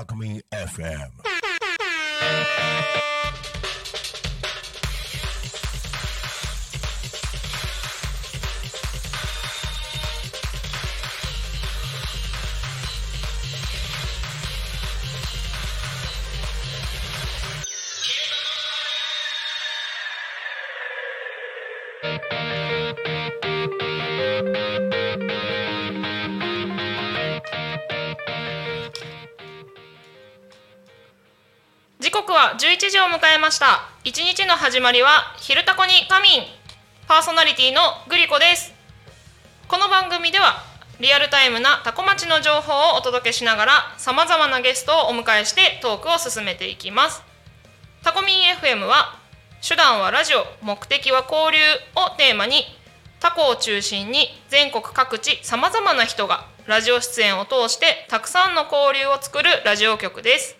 [0.00, 1.10] Alchemy FM.
[32.80, 33.82] 11時を迎えました。
[34.04, 36.46] 一日の始まりは「昼タコに仮眠」
[37.06, 38.72] パーソナリティのグリコです。
[39.68, 40.62] この番組では
[40.98, 47.22] リアルタイムなタコ町の情報をお届けしながらさまざまなゲストをお迎えしてトークを進めていきます。
[48.02, 49.14] タコミン FM は
[49.60, 51.62] 手段はラジオ目的は交流
[51.96, 52.64] をテーマに
[53.20, 60.59] タコを中心に全国各地さまざまな人がラジオ出演を通してたくさんの交流を作るラジオ局です。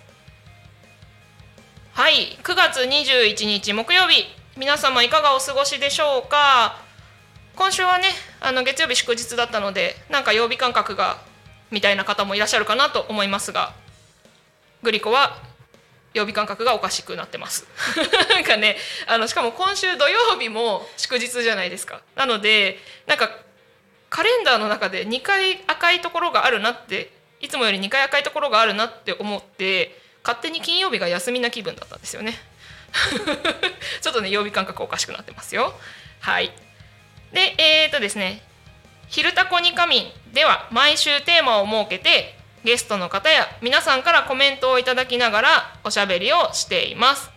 [1.93, 2.37] はい。
[2.41, 4.25] 9月21日木曜日。
[4.57, 6.77] 皆様いかがお過ごしでしょうか？
[7.55, 8.05] 今週はね
[8.39, 11.17] あの月曜日祝日だったのでなんか曜日感覚が
[11.69, 13.73] みたいな方もいらっしゃるかなと思いますが。
[14.83, 15.37] グリコは
[16.13, 17.67] 曜日感覚がおかしくなってます。
[18.31, 21.99] なんかねあのしかも今週土曜日も祝日じゃないですか。
[22.15, 23.29] なのでなんか
[24.09, 32.33] カレンダーの中で2回赤いところがあるなっていつもより2回赤いところがあるなって思って勝手に金曜日が休みな気分だったんですよね。
[34.01, 35.73] ちょっとね曜日感覚おかしくなってますよ。
[36.19, 36.51] はい。
[37.31, 38.41] でえー、とですね
[39.07, 47.31] 「昼タコに仮眠」では毎週テーマを設けてゲストの方や皆さんからコメントをいただきながらおしゃべりをしています。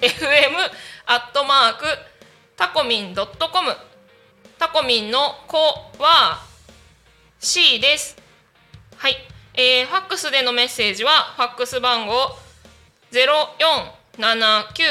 [0.00, 0.52] ？fm
[1.06, 1.84] アットマーク
[2.56, 3.76] タコミンドットコム。
[4.58, 5.56] タコミンの子
[5.98, 6.40] は
[7.40, 8.16] C です。
[8.96, 9.16] はい、
[9.54, 12.38] えー、ファックスでのメッセージはファックス番号
[13.10, 14.03] ゼロ四。
[14.16, 14.84] 七九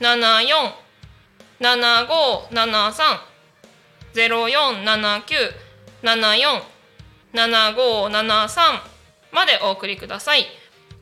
[0.00, 0.74] 七四
[1.60, 3.20] 七五七三
[4.12, 5.36] ゼロ四七九
[6.02, 6.62] 七四
[7.32, 8.80] 七五七三
[9.30, 10.46] までお送りください。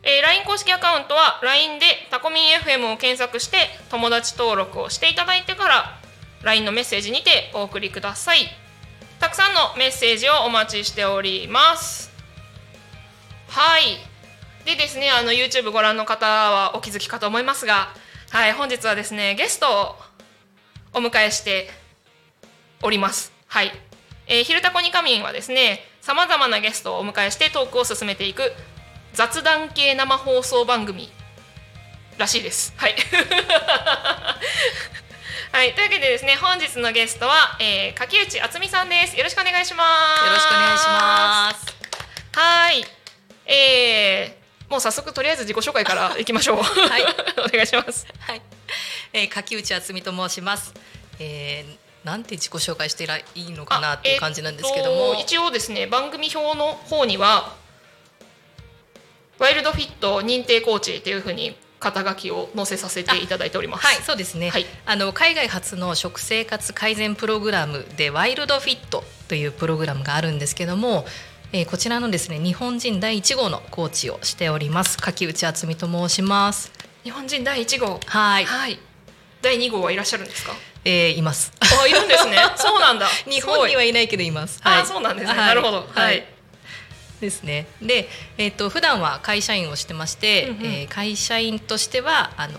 [0.03, 3.57] えー、LINE 公式アカウントは LINE でタコミン FM を検索して
[3.91, 5.99] 友達登録をしていただいてから
[6.43, 8.41] LINE のメッセージにてお送りください。
[9.19, 12.11] たくさんのメッセージをお待ちしております。
[13.49, 14.10] はい。
[14.65, 17.89] でですねあの YouTube ご覧の方はお気づきかと思いますが
[18.31, 19.97] はい本日はですねゲストを
[20.95, 21.69] お迎えして
[22.83, 23.73] おりますはい、
[24.27, 28.53] えー、昼タコニカミンはですねさまざまなゲストをお迎えしてトークを進めていく
[29.13, 31.11] 雑談系生放送番組
[32.21, 32.75] らしいです。
[32.77, 32.95] はい。
[35.53, 39.17] はい、というわけでですね、本日のゲストは、えー、柿内敦美さんです。
[39.17, 39.85] よろしくお願いしま
[40.19, 40.25] す。
[40.25, 41.67] よろしくお願いします。
[44.79, 46.63] う早速とりあえず自己紹介から いきましょう。
[46.63, 47.03] はい
[47.39, 48.07] お願いします。
[48.21, 48.43] はい、
[49.13, 50.73] えー、柿内敦美と申します。
[51.19, 57.55] えー、なんて自己紹介してらいいのかなっていう感じなんですけども、えっと一応ですね番組表の方には
[59.39, 63.87] ワイルドフィット認定コーチっていうふうに肩書きを載せさせていただいております。
[63.87, 64.51] はい、そうですね。
[64.51, 71.07] はいあの海外初の食生活改善プログラムでワイルドフィットというプログラムがあるんですけども、
[71.53, 76.71] えー、こちらのですね日本人第1号のコーチをしております柿内敦美と申します。
[77.03, 77.99] 日本人第一号？
[78.07, 78.79] はい、はい。
[79.43, 80.53] 第二号はいらっしゃるんですか？
[80.85, 81.53] えー、います。
[81.61, 82.37] あ、いるんですね。
[82.57, 83.09] そうなんだ。
[83.29, 83.81] 日本には。
[83.81, 84.61] はいないけどいます。
[84.63, 85.37] あ、そうなんですね。
[85.37, 85.89] なるほど。
[85.93, 86.25] はい。
[87.21, 87.67] ですね。
[87.83, 88.09] で、
[88.39, 92.59] えっ、と普段は会社員をしてまして、うんうんえー会社員としてはあの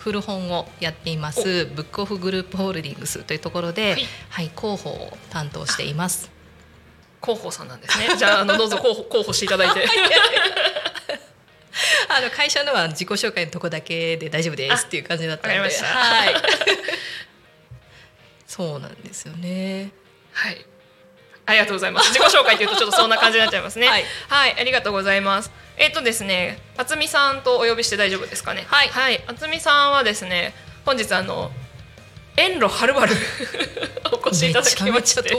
[0.00, 3.96] 古本をやっていますブックオフグループホールディングスというところで、は
[4.30, 6.30] はいい、広報を担当しています。
[7.22, 8.08] 広報さんなんですね。
[8.16, 9.84] じゃあ、あのどうぞ候補候補していただいて。
[12.08, 16.34] あの会社のは自己紹介のとこだけで大丈夫ですっていう感じだったので、わかりましたはい。
[18.46, 19.90] そうなんですよね。
[20.32, 20.64] はい。
[21.46, 22.12] ありがとうございます。
[22.12, 23.88] 自己紹介というとちょっとそんな感じになっちゃいますね。
[23.88, 25.50] はいはい、ありがとうございます。
[25.76, 28.66] えっ、とですね、あつみさんとお呼びして大丈夫ですかね。
[28.68, 30.54] はいはい、あつみさんはですね、
[30.84, 31.52] 本日あの
[32.38, 33.14] 遠路はるばる。
[34.12, 35.34] お越しいただきまして。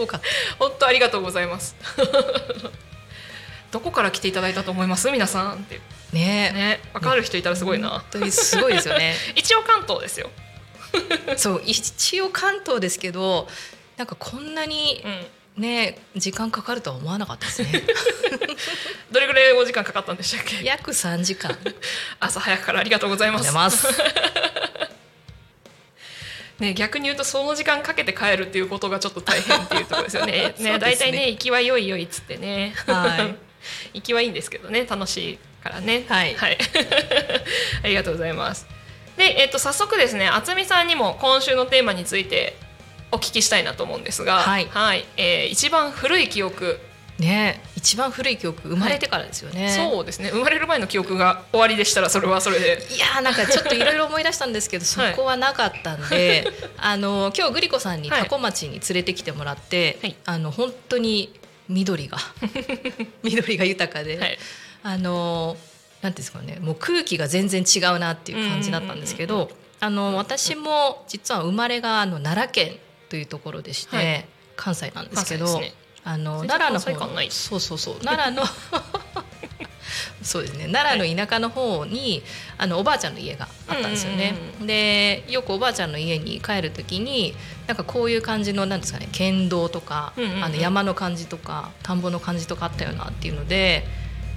[0.60, 1.76] 本当ありがとうございます。
[3.72, 5.10] どこから来ていただいたと思います？
[5.12, 5.80] 皆さんって。
[6.12, 6.52] ね。
[6.52, 6.82] ね。
[6.94, 7.90] わかる人いたらすごいな。
[7.90, 9.16] 本当にすごいですよね。
[9.36, 10.30] 一応関東ですよ、
[11.38, 13.48] そう一応関東ですけど、
[13.98, 17.84] なんかこんなにうん、ね時間かかるとは思わなかったですね。
[19.12, 20.64] どれぐらいお時間かかったんでしたっけ？
[20.66, 21.56] 約3時間。
[22.20, 23.46] 朝早くからありがとうございます。
[23.46, 23.88] 出ます。
[26.60, 30.54] ね、逆に言うとその時間かけて帰るっていうことがちょっと大変っていうところですよね。
[30.60, 32.74] ねね、大体ね、行きは良い良いっつってね。
[32.86, 33.36] はい
[33.94, 36.06] 行きはいいんですけどね、楽しいからね。
[36.08, 36.36] はい
[37.84, 38.68] ありがとうございます。
[39.18, 42.56] で、えっと、早速ですね、あつみさんにも今週のテーマについて。
[43.12, 44.68] お聞きしたいなと思うんですが、はい
[45.18, 46.80] えー一番古い記憶、
[47.20, 49.70] ね一番古い記憶生まれてからですよね。
[49.70, 52.88] そうですね、生まれる前の記憶が終わりでしたら、それはそれで。
[52.92, 58.22] いやーなんかちょっといろいろ思い出したんですけど、 そこはなかったんで、 あの今日グリコさんにはい。
[58.24, 60.16] 多古町に連れてきてもらって、はい。
[60.26, 61.34] あの本当に
[61.68, 62.18] 緑が
[63.24, 64.40] 緑が豊かで、はい。
[64.84, 65.58] あの
[66.02, 69.52] なんていうんですかねもう空気が全然違うなっていう感じだったんですけど
[69.82, 72.80] あの私も実は生まれがあの奈良県
[73.10, 74.26] というところでして、はい。
[74.60, 76.80] 関西なんですけどねあの奈良の
[77.30, 77.96] そうそうそう。
[78.00, 78.48] 奈良の
[80.22, 80.68] そうですね。
[80.72, 82.24] 奈良の田舎の方に
[82.58, 84.36] あのおばあちゃんの家があったんですよね。
[84.62, 87.36] でよくおばあちゃんの家に帰る時に
[87.68, 93.88] なんかこういう感じのなんですかね県道とか、あの山の感じとか田んぼの感じとかあったよなっていうので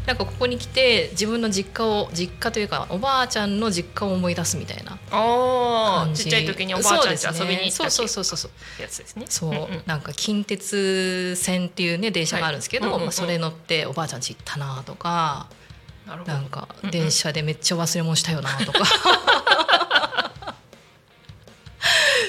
[0.06, 6.24] なんかここに来て自分の実家を実家というかおばあちゃんの実家を思い出すみたいなああ、感じ。
[6.24, 8.82] ちっちゃい時におばあちゃんち遊びに行ったそうそうそうそうそう。
[8.82, 9.26] やつですね。
[9.28, 9.82] そう、んん。
[9.86, 12.94] なんか近鉄線っていうね電車があるんですけど、はい。
[12.94, 13.06] うんうんうん。
[13.06, 15.46] まあ、それ乗っておばあちゃん家行ったなとか
[16.06, 16.16] な。
[16.16, 18.80] なんか電車でめっちゃ忘れ物したよなとか。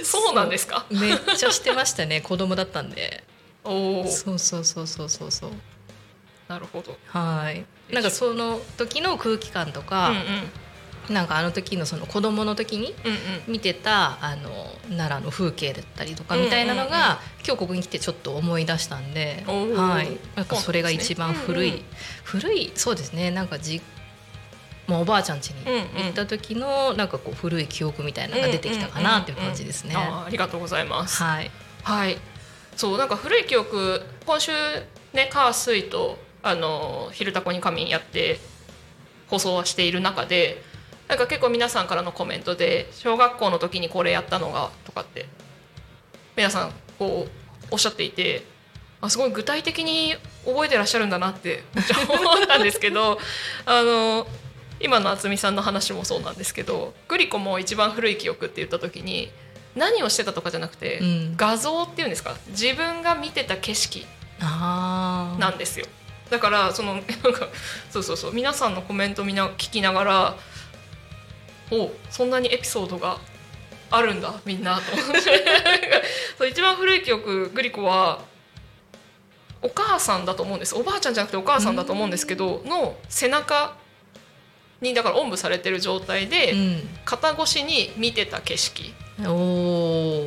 [0.03, 0.85] そうなんですか？
[0.91, 2.21] めっちゃしてましたね。
[2.21, 3.23] 子供だったんで。
[3.63, 5.51] おお、そうそうそうそうそうそう
[6.47, 6.97] なるほど。
[7.07, 7.65] はい。
[7.93, 10.23] なんかその時の空気感とか、うんうん。
[11.13, 13.17] なんかあの時のその子供の時にうんうん。
[13.47, 14.49] 見てたあの
[14.89, 21.85] 奈良の風景だったりとかみたいなのが、うんうんうん今日ここに来てちょっと思い出したんで、はい、なんかそれが一番古い、そうなん。
[22.23, 23.31] 古いそうですね。
[23.31, 23.81] なんかじ
[24.87, 26.05] もうおばあちゃん家にうんうん。
[26.05, 29.93] 行った時のなんかこう古い記憶みたいなのが出てきたかなっていう感じですね。
[29.93, 31.21] あーありがとうございます。
[31.21, 31.51] はい、
[31.83, 32.17] はい。
[32.77, 34.53] そうなんか古い記憶今週
[35.11, 38.39] ね火水とあの昼タコに仮眠やって
[39.27, 40.61] 放送はしている中で。
[41.05, 45.25] なんか結構皆さんからのコメントで小学校の時にこれやったのがとかって
[46.35, 48.45] 皆さんこうおっしゃっていて
[49.01, 51.63] あすごい具体的に覚えてらっしゃるんだなって
[52.09, 53.19] 思ったんですけど
[53.65, 54.27] あの
[54.79, 59.29] 今の渥美さんの話もそうなんですけどグリコも一番古い記憶って言った時に
[59.75, 64.05] 何をしてたとかじゃなくて、うん画像っていうんですか自分が見てた景色
[64.39, 65.85] なんですよ
[66.33, 67.47] だからその なんか
[67.91, 70.35] そうそうそう皆さんのコメントみんな聞きながら
[71.71, 73.19] おそんなにエピソードが
[73.91, 74.81] あるんだみんなと。
[76.39, 78.21] そう一番古い記憶グリコは
[79.61, 80.75] お母さんだと思うんです。
[80.75, 83.75] おばあちゃんじゃなくてお母さんだと思うんですけどの背中
[84.81, 86.55] にだからおんぶされてる状態で、
[87.05, 88.93] 肩越しに見てた景色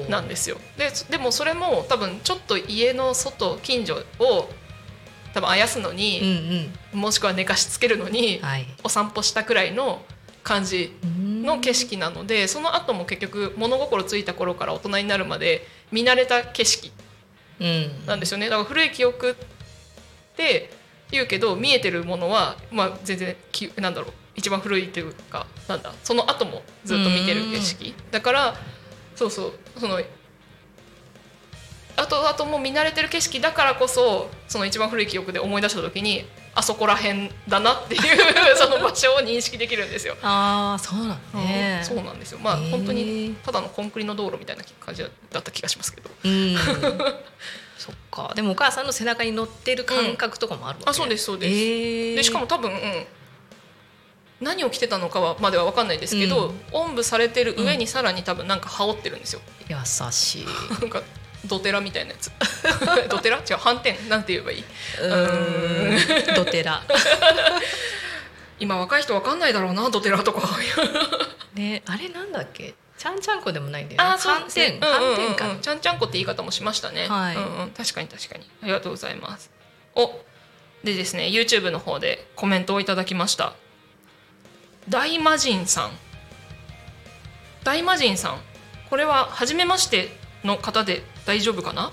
[0.09, 0.57] なんですよ。
[0.79, 4.49] ででもそれも多分ちょっと家の外近所を
[5.37, 6.99] 多分あやすのうんに、うん。
[6.99, 8.67] もしくは寝かしつけるのに、はい。
[8.83, 10.01] お散歩したくらいの
[10.43, 16.91] 感じの景色なのでその後も結局物心ついた頃から大人になるまで見慣れた景色
[17.61, 18.07] うん。
[18.07, 18.49] なんですよね。
[18.49, 19.35] だから古い記憶っ
[20.37, 20.71] て
[21.11, 27.95] 言うけど見えてるものは、まあ、全然きなんだろう一番古いというかなんだその後もずっと見てる景色。
[28.11, 28.55] だから
[29.15, 30.01] そうそうその
[31.97, 36.25] あとあともう見慣れてる景色だからこそその一番古い記憶で思い出した時に
[36.55, 38.03] あそこら辺だなっていう
[38.57, 40.17] その場所を認識できるんですよ。
[40.23, 41.83] ああそうなんだね。
[41.85, 42.39] そうなんですよ。
[42.39, 46.11] まあ本当にただのコンクリの道路みたいな感じだった気がしますけど。
[46.25, 46.57] うん
[47.79, 48.33] そっか。
[48.35, 52.15] でもお母さんの背中に乗ってる感覚とかもあるわけ、あそうですそうです、えー。
[52.17, 53.07] でしかも多分、うん。
[54.41, 56.61] 何を着てたのかはまでは分かんないですけど、うん。
[56.73, 59.41] おんぶされてる上にさらに多分なんか羽織ってるんですよ。
[59.69, 59.77] 優
[60.11, 60.47] しい。
[60.81, 61.03] なんか
[61.47, 62.31] ドテラみたいなやつ。
[63.09, 63.39] ドテラ？
[63.39, 63.97] 違う反転？
[64.09, 64.61] なんて言えばいい？
[64.61, 66.35] うーん。
[66.35, 66.83] ドテラ。
[68.59, 70.49] 今若い人分かんないだろうなドテラとか。
[71.55, 72.75] ねあれなんだっけ？
[72.99, 74.09] ちゃんちゃんこでもないんだよね。
[74.15, 74.33] あそう。
[74.33, 74.75] 反転。
[74.75, 75.15] うん反うんうん。
[75.15, 77.37] 転か、うんちゃんちゃんこって言い方もしましたね、はい。
[77.37, 78.49] うんうん、確かに確かに。
[78.63, 79.51] ありがとうございます。
[79.95, 80.19] お
[80.85, 83.53] でですね YouTube の方でコメントをいただきました。
[84.89, 85.91] 大魔神さん。
[87.65, 88.41] 大魔神さん。
[88.89, 91.93] これは初めましての方で大丈夫かな？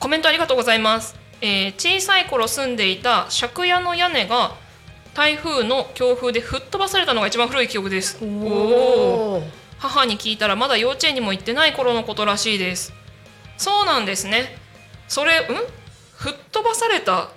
[0.00, 4.56] コメントありがとうございます、えー小さい頃住んでいた借家の屋根が
[5.14, 8.18] 台風の強風で吹っ飛ばされたのが一番古い記憶です。
[8.22, 9.44] おおー。
[9.80, 12.92] 母に聞いたらまだ幼稚園にも行ってない頃のことらしいです。
[13.56, 14.56] そうなんですね。
[15.08, 15.44] それん？
[16.16, 17.30] 吹っ飛ばされた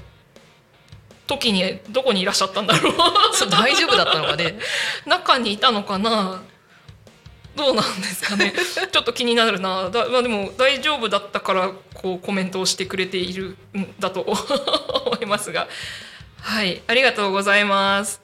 [1.28, 2.94] 時にどこにいらっしゃったんだろう
[3.50, 4.60] 大丈夫だったのかね。
[5.06, 6.42] 中にいたのかな
[7.56, 8.54] どうなんですかね。
[8.92, 9.90] ちょっと気になるな。
[9.90, 14.22] だ、まあ、でも大丈夫だったからこうコメントをしてくれているんだと
[15.06, 15.68] 思いますが。
[16.42, 16.82] はい。
[16.88, 18.22] ありがとうございます。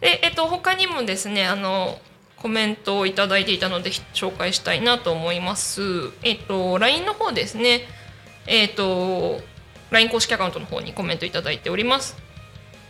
[0.00, 2.00] でえっと他にもですねあの
[2.36, 6.10] コメントをいただいていたので紹介したいなと思います。
[6.22, 7.88] えっと LINE の方ですね。
[8.46, 9.40] えっと
[9.90, 12.16] LINE 公式アカウントの方にコメントいただいております。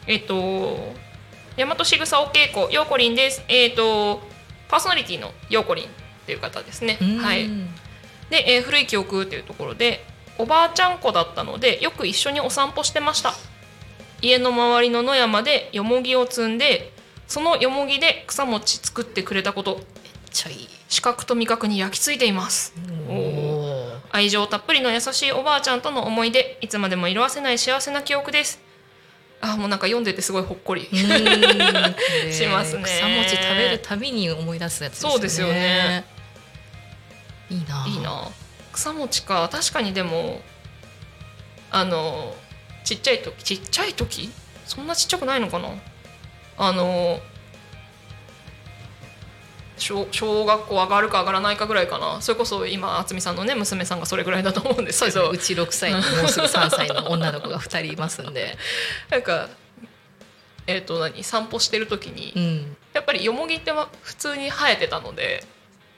[0.06, 0.94] えっと
[1.56, 3.42] 大和しぐさお稽古ようこりんです。
[3.48, 4.20] えっと
[4.68, 5.88] パーソナリティのようこりんっ
[6.26, 6.98] ていう方ですね。
[7.20, 7.46] はい。
[7.46, 7.68] うん
[8.30, 10.04] で、えー古い記憶っていうところで
[10.36, 13.32] おばあちゃん子だったのでよく一緒にお散歩してました。
[14.20, 16.92] 家の周りの野山でよもぎを摘んで
[17.26, 19.80] そのよもぎで草餅作ってくれたこと。
[20.30, 22.74] ちょい視覚と味覚に焼き付いています。
[23.08, 28.60] おお愛情たっぷりの優しいおばあちゃんとの思い出いつまでも色あせない幸せな記憶です
[29.40, 30.92] あーもうなんか読んでてすごいほっこりー
[32.32, 32.84] しますね。
[32.84, 35.12] 草餅食べるたびに思い出すやつですよね。
[35.14, 36.04] そうですよね。
[37.50, 37.86] いいな。
[37.86, 38.28] いいな。
[38.72, 39.48] 草餅か。
[39.50, 40.42] 確かにでも
[41.70, 42.34] あの
[42.84, 44.30] ちっちゃい時ちっちゃい時？
[44.66, 45.68] そんなちっちゃくないのかな？
[46.56, 47.20] あの
[49.78, 52.20] 小小学校上がるか上がらないかぐらいかな。
[52.20, 55.26] それこそ今渥美さんのね娘さんがそれぐらいだと思うんですけど。
[55.26, 58.56] そうち6歳ともうすぐ3歳の女の子が2人いますんで。
[59.10, 59.48] なんか
[60.66, 62.76] えっ、と何散歩してる時に、うん。
[62.92, 65.44] やっぱりよもぎっては普通に生えてたので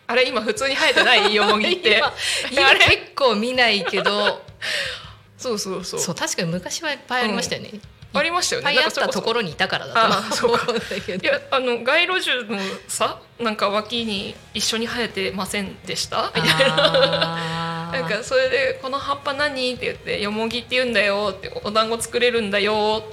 [0.06, 2.02] あれ今普通に生えてないよもぎって。
[2.50, 4.42] 今結構見ないけど。
[5.38, 6.00] そうそうそう。
[6.00, 7.70] そう確かに昔はいっぱいありましたよね、
[8.12, 8.70] ありましたよね。
[8.72, 10.00] いっぱいあったところにいたからだと。
[10.00, 10.64] あ そうか。
[10.68, 11.24] 思うんだけど。
[11.24, 16.32] いやあの街路樹のさなんか脇に一緒に生えてませんでした？
[16.34, 17.90] みたいな。
[17.92, 23.04] なんかそれで「この葉っぱ何?」って言って「よもぎって言うんだよ」って「お団子作れるんだよ」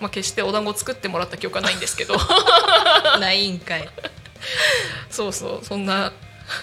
[0.00, 2.16] まあ決してお団子作ってもらった記憶はないんですけど。
[3.20, 3.88] ないんかい。
[5.10, 6.12] そうそうそんな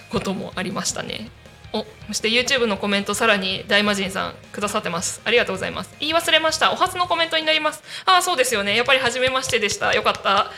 [0.10, 1.32] こともありましたね
[1.74, 5.22] おそして YouTube のコメントさらに大魔神さんくださってます。
[5.24, 5.96] ありがとうございます。
[6.00, 6.72] 言い忘れました。
[6.72, 7.82] お初のコメントになります。
[8.06, 8.76] ああそうですよね。
[8.76, 9.94] やっぱり初めましてでした。
[9.94, 10.52] よかった。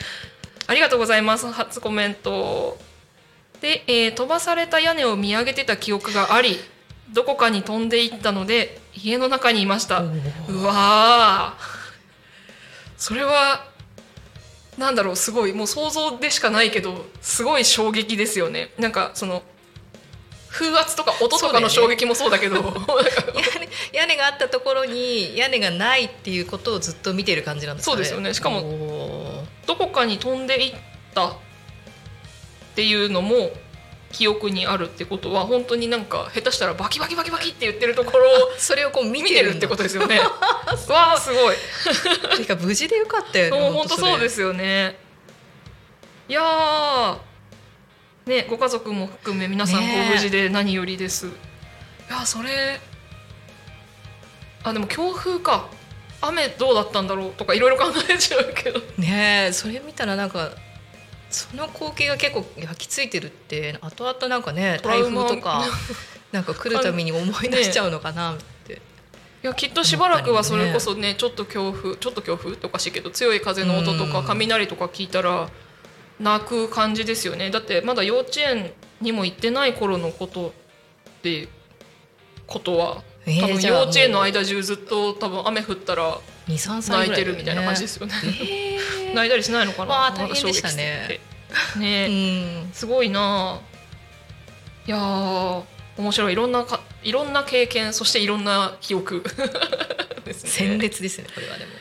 [0.66, 1.52] ありがとうございます。
[1.52, 2.78] 初コメント。
[3.62, 6.60] で、えー飛ばされた屋根を見上げてた記憶があり
[7.14, 10.02] どこかに飛んでいったので家の中にいました。
[10.02, 11.64] うわー。
[12.98, 13.68] それは
[14.78, 15.16] なんだろう。
[15.16, 15.54] すごい。
[15.54, 18.72] もう想像でしかないけどすごい衝撃ですよね。
[18.80, 19.44] なんかその
[20.54, 22.62] 風圧とか音とかの衝撃もそうだけど。
[22.62, 22.84] なんか
[23.92, 27.96] 屋根があったところに屋根がないっていうことをずっと見てる感じなんですかね。
[27.96, 28.34] そうですよね。
[28.36, 30.74] しかももどこかに飛んでいっ
[31.16, 31.36] たっ
[32.76, 33.52] ていうのも
[34.12, 40.20] 記憶にあるってことは本当になんか下手したらバキバキバキバキって言ってるところをそれをこう見見てるってことですよね。
[40.90, 41.56] わあすごい。
[42.30, 45.00] とてか無事でよかったよね 本当そうですすよね。
[46.30, 47.33] いやー
[48.26, 51.30] ねご家族も含め皆さんご無事で何よりです、い
[52.10, 52.80] やーそれ
[54.64, 55.68] あでも強風か。
[56.22, 58.80] 雨どうだったんだろうとかいろいろ考えちゃうけど。
[58.98, 60.52] ねえそれ見たらなんか
[61.30, 65.66] その光景が結構焼き付いてるって後々なんかね台風とか
[66.32, 68.78] なんか来るたびに思い出しちゃうのかなって、い
[69.42, 74.26] やきっとしばらくはそれこそねちょっと強風ちょっと強風っておかしいけど強い風の音とかうん。
[74.26, 75.50] 雷とか聞いたら
[76.20, 77.50] 泣く感じですよね。
[77.52, 81.48] だってまだ幼稚園にも行ってない頃のことって
[82.48, 88.14] ことはえー多分幼稚園の間中ずっと多分雨降ったら23歳泣いてるみたいな感じですよね。
[88.24, 89.14] えー。
[89.16, 90.12] 泣いたりしないのかな？
[90.12, 91.20] 大変でしたね。
[91.78, 92.12] ね、う
[92.70, 92.72] ん。
[92.74, 93.60] すごいな。
[93.62, 94.88] あ。
[94.88, 95.64] いやー
[95.98, 96.34] 面白い。
[96.34, 99.24] いろんなかいろんな経験そしていろんな記憶。
[100.26, 100.78] です鮮ね。
[100.80, 101.72] 烈ですねこれはでも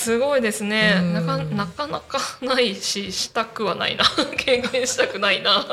[0.00, 0.94] すごいですね。
[0.98, 4.04] うんなかなかなかないししたくはないな
[4.38, 5.66] 経験したくないな。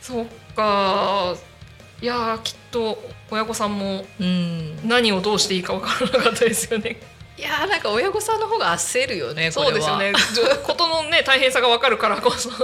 [0.00, 1.34] そっか。
[2.00, 7.00] いやーきっと親御さんもうん何をどうしていいかわからなかったですよね。
[7.36, 10.12] いやーなんか親御さんの方が焦るよねそうですよね。
[10.62, 12.48] ことのね大変さがわかるからこそ。
[12.50, 12.60] なん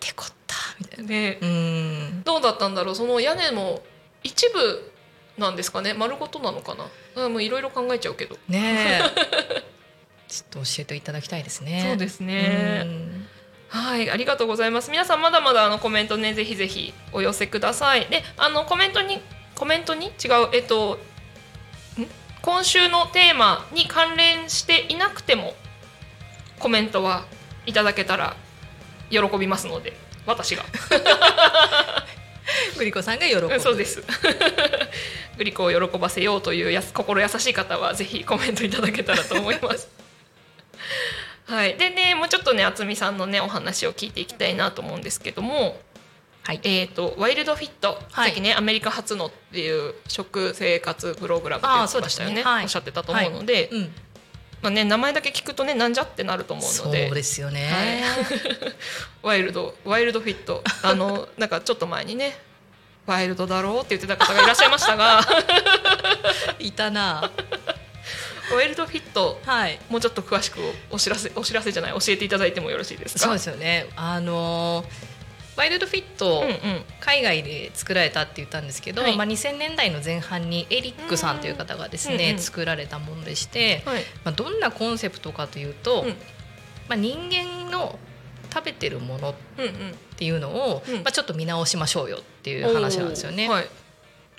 [0.00, 2.94] てこったみたいなね、うんどうだったんだろう。
[2.96, 3.84] その屋根も
[4.24, 4.91] 一部
[5.38, 5.94] なんですかね？
[5.94, 7.24] 丸ごとなのかな？
[7.24, 8.36] あもういろいろ考えちゃうけど。
[8.48, 9.62] ねえ
[10.28, 12.82] ちょっと教えていただきたいですねそうですね。
[12.84, 13.28] うん
[13.68, 14.90] はい、ありがとうございます。
[14.90, 18.06] 皆さんまだまだあのコメントねぜひぜひお寄せください。
[18.06, 19.20] で、あのコメントに
[19.54, 20.06] コメントに？
[20.08, 20.98] 違うえっと
[21.98, 22.06] ん？
[22.42, 25.54] 今週のテーマに関連していなくても
[26.58, 27.24] コメントは
[27.66, 28.36] いただけたら
[29.10, 29.94] 喜びますので、
[30.26, 30.64] 私が。
[32.76, 33.60] グリコさんが喜ぶ。
[33.60, 34.02] そうです。
[35.38, 39.88] グリコを喜ばせようというやす心優しい方はぜひコメントいただけたらと思います。
[41.46, 45.80] はい、でねもうちょっとね渥美さんのねお話を聞いていきたいなと思うんですけども、
[46.44, 46.60] はい。
[46.62, 48.28] えっ、とワイルドフィット、はい。
[48.28, 52.36] さっきねアメリカ初のっていう食生活プログラムって言ってましたよね。
[52.36, 52.42] ね。
[52.42, 52.64] はい。
[52.64, 53.94] おっしゃってたと思うので、うん
[54.62, 57.10] まあね名前だけ聞くとねなんじゃってなると思うそうので。
[57.10, 58.02] ですよね、
[59.22, 60.62] ワイルドワイルドフィット。
[60.82, 62.38] あのなんかちょっと前にね
[63.06, 65.20] ワイルドだろうって言ってた方がいらっしゃいましたが。
[66.60, 67.30] いたな。
[68.54, 69.78] ワイルドフィットはい。
[69.88, 73.24] もうちょっと詳しくお知らせお知らせじゃない教えていただいてもよろしいですか？
[73.24, 73.88] そうですよね。
[73.96, 74.84] あの
[75.56, 76.84] ワイルドフィット、うんうん。
[77.00, 79.16] 海外で作られたって言ったんですけど、はい。
[79.16, 84.02] まあ、2000年代の前半にエリックさんという方がですね、うんうん作られたものでして、はい。
[84.24, 86.08] まあ、どんなコンセプトかというと、うん。
[86.08, 86.14] ま
[86.90, 87.98] あ、人間の
[88.52, 89.72] 食べてるものっうんうん
[90.16, 93.48] ていうのを、うんまあ、ちょっと見直しましょうよっていう話なんですよね。
[93.48, 93.68] はい。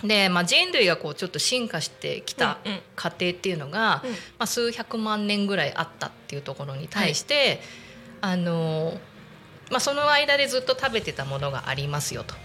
[0.02, 2.80] で、まあ、人類がこうちょっと進化してきたうんうん。
[2.96, 4.10] 過程っていうのが、うん。
[4.10, 7.60] まあ、数百万年ぐらいあったっていうところに対して、
[8.20, 8.98] あの
[9.74, 12.36] まあ、その間でずっと食べてたものがありますよと。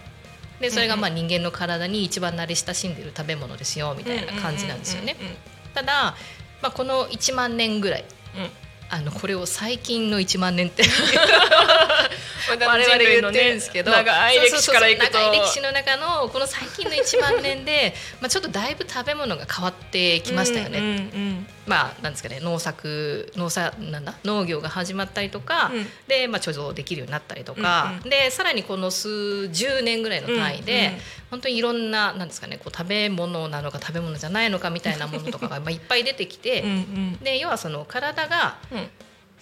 [0.60, 5.16] でそれがまあ人間の体に一番慣れ親しんでる食べ物ですよみたいな感じなんですよね。
[5.20, 5.34] うんうん
[5.76, 6.16] ただ、
[6.64, 8.50] まあ、この1万年ぐらいうんうん
[8.90, 10.82] あのこれを最近の1万年って
[12.50, 20.80] 我我々言ってるんですけど長い歴史からいくと長い歴史の中のこの最近の1万年でまあちょっとだいぶ食べ物が変わってきましたよね。
[20.80, 25.86] うんうんまあなんですかね農作農作なんだ農業が始まったりとか、うん。
[26.08, 31.00] で、まあ、貯蔵できるようになったりとか、うんでさらにこの数十年ぐらいの単位で、うんうん。
[31.30, 37.18] 本当にいろんななんですかねこう食べ物なのか食べ物じゃないのかみたいなものとかがまあいっぱい出てきて、うんうん。
[37.18, 38.88] で要はその体がうん。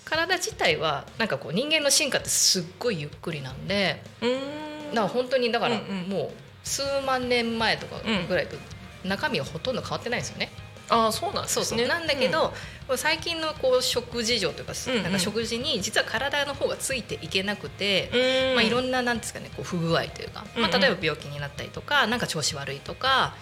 [0.04, 4.90] 体自体はなんかこう人間の進化ってすっごいゆっくりなんでうん。
[4.90, 6.10] だから本当にだからうんうん。
[6.10, 6.32] もう
[6.68, 8.58] 数万年前とかぐらいと
[9.06, 10.52] 中身はほとんど変わってないんですよね。
[10.58, 11.66] ああそうなんですね。
[11.66, 11.88] そうそう。
[11.88, 12.54] なんだけど、
[12.96, 15.04] 最近のこう食事情というか,、うんうん。
[15.04, 18.56] なんか食事に実は体の方がついていけなくて、うん。
[18.56, 20.76] まあ、いろんななんですかねこう不具合というか、まあ、うん。
[20.76, 23.36] うん例えば病気になったりとかなんか調子悪いとか、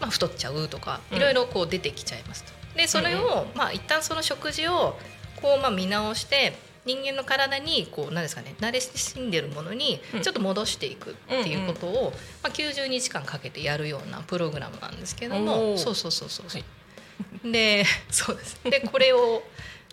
[0.00, 1.16] まあ、太っちゃうとかうん。
[1.16, 2.52] いろいろこう出てきちゃいますと。
[2.76, 4.98] でそれを、まあ一旦その食事を
[5.40, 10.22] こうまあ見直して人間の体にこうなんですかね慣れ親んでるものにうん。
[10.22, 17.52] ちょっと戻していくっていうことを、まあ、90日間かけてやるようなプログラムなんですけどもそうそうそうそう、はい。
[17.52, 18.60] でそうです。
[18.64, 19.42] でこれを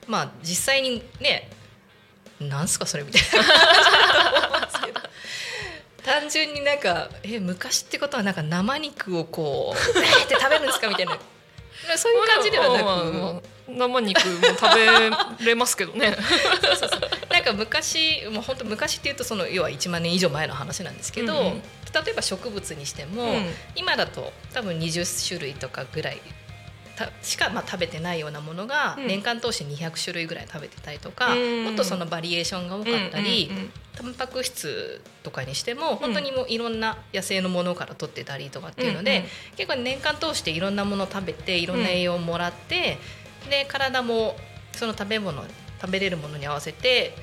[0.07, 1.49] まあ実際にね
[2.39, 3.29] なんすかそれみたいな。
[3.29, 4.99] 感じだと思うんですけど。
[6.03, 11.19] 単純になんかえ昔ってことはなんか生肉をこう えーって食べるんですかみたいな。
[11.97, 13.43] そういう感じではなく、
[13.77, 14.75] 生肉も食
[15.39, 16.15] べれますけどね。
[17.31, 21.53] なんか昔もう本当昔っていうとその要は1万年以上前の話なんですけど、うんうん。
[21.53, 23.45] 例えば植物にしても、うん。
[23.75, 26.21] 今だと多分20種類とかぐらい
[26.95, 29.07] たしかまあ食べてないようなものがうん。
[29.07, 31.63] 年間通して200種類ぐらい食べてたりとか、うん。
[31.65, 33.71] もっとそのバリエーションが多かったり、うんうんうん。
[33.99, 42.97] タンパク質とかにしても本当にもういろんな野生のものから取ってたりとかっていうので、うんうん結構年間通していろんなものを食べていろんな栄養をもらって、
[43.49, 44.35] で体も
[44.73, 45.43] その食べ物
[45.81, 47.15] 食べれるものに合わせて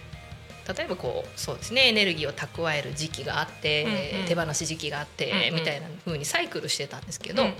[0.74, 4.26] 例えばこうそうですねエネルギーを蓄える時期があって、うんうん。
[4.26, 5.60] 手放し時期があって、うんうん。
[5.60, 7.54] みたいな風にサイクルしてたんですけど、うんうん。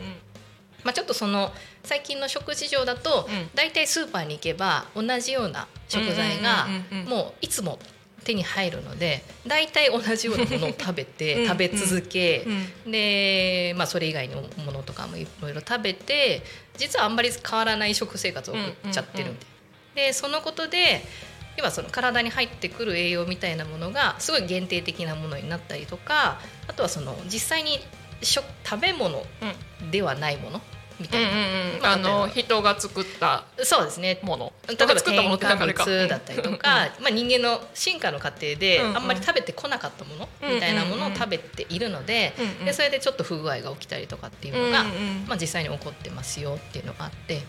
[0.82, 1.52] まあ、ちょっとその
[1.84, 3.50] 最近の食事上だと、うん。
[3.54, 6.66] 大体スーパーに行けば同じような食材が
[7.08, 7.78] もういつも
[8.26, 11.08] 手に入るので大体同じようなものを食べうん。
[11.08, 12.44] て食べ続け。
[12.84, 12.92] うん。
[12.92, 16.42] で、まあ、それ以外のものとかもいろいろ食べて
[16.76, 19.46] 実はあんまり変わらない食生活を送っちゃってるんで,、
[20.08, 21.02] でそのことで
[21.56, 27.78] 要はその体に入ってくる栄養みたいなものがすごい限定的なものになったりとかあとはその実際に
[28.22, 29.24] 食食べ物
[29.90, 30.60] ではないもの
[31.00, 34.18] みたうんいな、うんうんまああの例人が作ったそうですね。
[34.22, 34.52] もの。
[34.68, 35.54] 例えば人が作ったものだ
[36.16, 44.84] ったりとか、まあ、人間の進化の過程であんまり食べてこなかったものみたいなものを食べているのででそれでちょっと不具合が起きたりとかっていうのが、
[45.26, 47.42] まあ、実際に起こってますよっていうのがあって。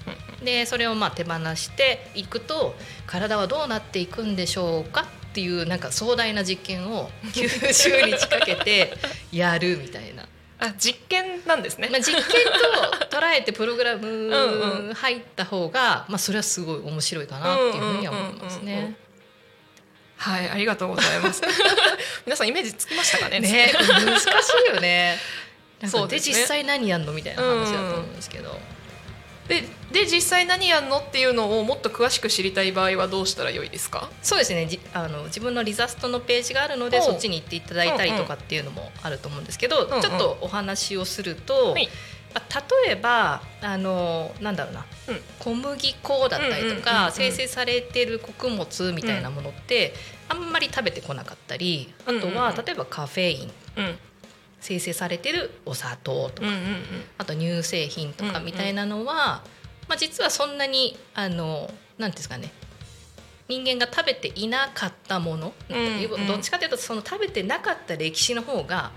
[0.44, 8.94] でそれをまあ手放していくと体はどうなっていくんでしょうかっていうなんか壮大な実験を90日かけて
[9.32, 10.28] やるみたいな。
[10.60, 12.24] あ実験なんですねまあ、実験
[13.10, 18.96] と捉えてプログラ うんム入った方が、まあ、それはすごい面白いかなっていうふうには思いますうんうんうんうんね。
[20.18, 21.44] はいありがとうございます
[22.26, 23.40] 皆さんイメージつきましたかね？
[23.40, 24.26] ね難し
[24.68, 25.20] いよね。
[25.86, 28.60] そうで実際何やんのみたいな話だと思うんですけど。
[29.48, 34.10] でで実際何やんのっていうのをもっと詳しく知りたい場合はどうしたらよいですか？
[34.22, 34.66] そうですね。
[34.68, 41.88] じあの自分のリザストのページがあるのでそっちに行っていただいたりとかっていうのもあると思うんですけど、んうんちょっとお話をすると、はい
[42.36, 45.22] まあ例えばあのなんだろうな、うん。
[45.40, 49.94] 小麦粉だったりとうんうんうんうかん生成されてる穀物みたいなものって、
[50.28, 53.98] あんまり食べてこなかったりあとは、例えばカフェインうん
[54.60, 56.84] 生成されてるお砂糖とか、うんうんうん。
[57.18, 58.46] あと乳製品とかうんうん。
[58.46, 59.44] みたいなのは、
[59.88, 62.52] まあ、実はそんなにあのなんていうんですかね
[63.48, 66.28] 人間が食べていなかったもの、うんうん。
[66.28, 68.92] どっちかというとその食べてなかった歴史の方が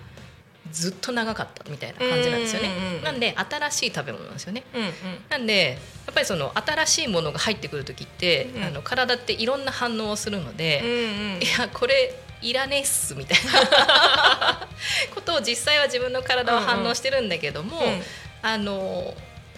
[0.73, 2.69] ずっと長かったみたいな感じなんですよね。
[2.69, 4.65] うんうんうんなんで新しい食べ物なんですよね。
[4.75, 4.91] うんうん。
[5.29, 8.65] なんでやっぱりその新しいものが入ってくる時って、うん。
[8.65, 10.89] あの体っていろんな反応をするので、うん
[11.37, 11.43] うん。
[11.43, 14.69] いやこれいらねえっすみたいな。
[15.15, 18.03] ことを実際は自分の体は反応してるんだけども、うん。
[18.43, 19.15] あの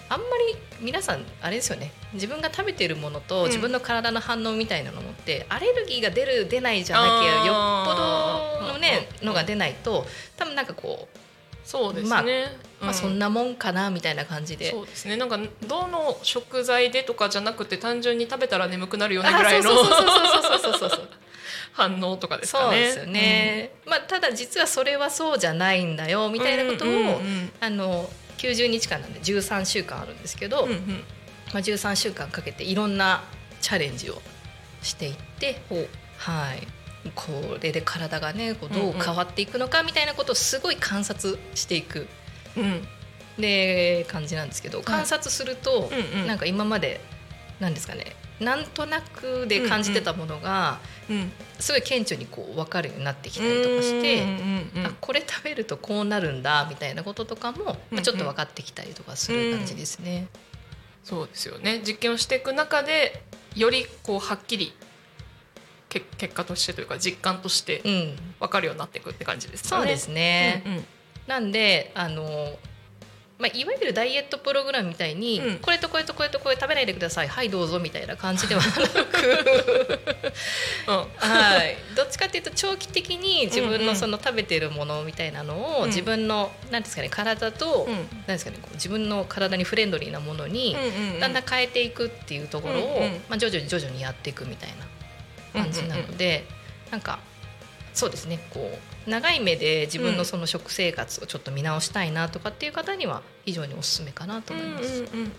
[0.08, 1.92] あんまり皆さんあれですよね。
[2.12, 3.46] 自分が食べてるものとうん。
[3.46, 7.94] 自分の体の反応みたいなのって、アレルギーが出る出ないじゃなきゃよっぽ
[8.66, 11.08] どのねうんのが出ないと多分なんかこ
[11.64, 12.28] そうですね、まあうう、
[12.80, 14.70] まあ、そんなもんかなみたいな感じで。
[14.70, 15.16] そうですね。
[15.16, 19.70] なんかどの食材でとかじゃなくて単純に食べたら眠くなるよねあぐらいの。
[19.70, 21.08] そうそうそうそうそうそうそう
[21.72, 22.76] 反応とかですそかね。
[22.76, 28.08] うですよね、まあ、ただ実はそれはそうじゃないんだよみうんたいなことを、うんうんあの
[28.38, 30.78] 90日間なんで13週間あるんですけど、うんうん。
[31.52, 33.22] まあ、13週間かけていろんな
[33.60, 34.20] チャレンジを
[34.82, 35.60] していって、
[36.16, 36.66] はい、
[37.14, 42.08] これで体がねこうどう変わっていくのかみたいなことをすごい観察していく、
[42.56, 42.82] うん。
[43.38, 46.26] で感じなんですけど観察すると、うんうん。
[46.26, 47.00] なんか今まで
[47.60, 54.22] なんですかねなんとなくで感じてたものが、うんすごい顕著にこう分かるようになってきたりとかして。
[54.22, 60.28] うんうんうんあこれ食べるとこうなるんだみたいなこととかも、まうんうんあ、ちょっと分かってきたりとかする感じですね。
[61.04, 63.22] そうですよね実験をしていく中で
[63.56, 64.72] よりこうはっきり
[65.88, 69.82] け結果としてというか実感としてうん、分かるようになっていくって感じですかね。
[69.82, 70.62] そうですね。
[70.66, 70.84] うんうん
[71.26, 72.58] なんであの、
[73.42, 75.58] まあ、いわゆるダイエットプログラムみたいに、うん。
[75.58, 77.28] これとこれとこれとこれ食べないでください。
[77.28, 78.80] はいどうぞみたいな感じではなく
[80.86, 80.94] うん。
[81.16, 81.76] はい。
[81.96, 83.86] どっちかっていうと長期的に自分うんうん。
[83.86, 85.88] のその食べてるものみたいなのを、うん。
[85.88, 87.94] 自分のなんですかね体と、うん。
[87.94, 91.20] なんですかね自分の体にフレンドリーなものに、うんうんうん。
[91.20, 93.10] だんだん変えていくっていうところを、うんうん。
[93.28, 94.70] まあ、徐々に徐々にやっていくみたい
[95.52, 96.44] な感じなので、
[96.92, 97.18] なんか
[97.92, 104.88] そうですねこう長い目で自分のその食生活をちょっと見直したいなとかっていう方には非常におすすめかなと思います。
[104.88, 105.32] うんうんうんうん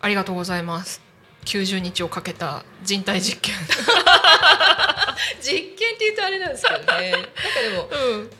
[0.00, 1.00] ありがとうございます。
[1.44, 3.54] 90日をかけた人体実験。
[5.42, 7.28] 実験っていうとあれなんですけどねなんか
[7.62, 8.30] でもうん、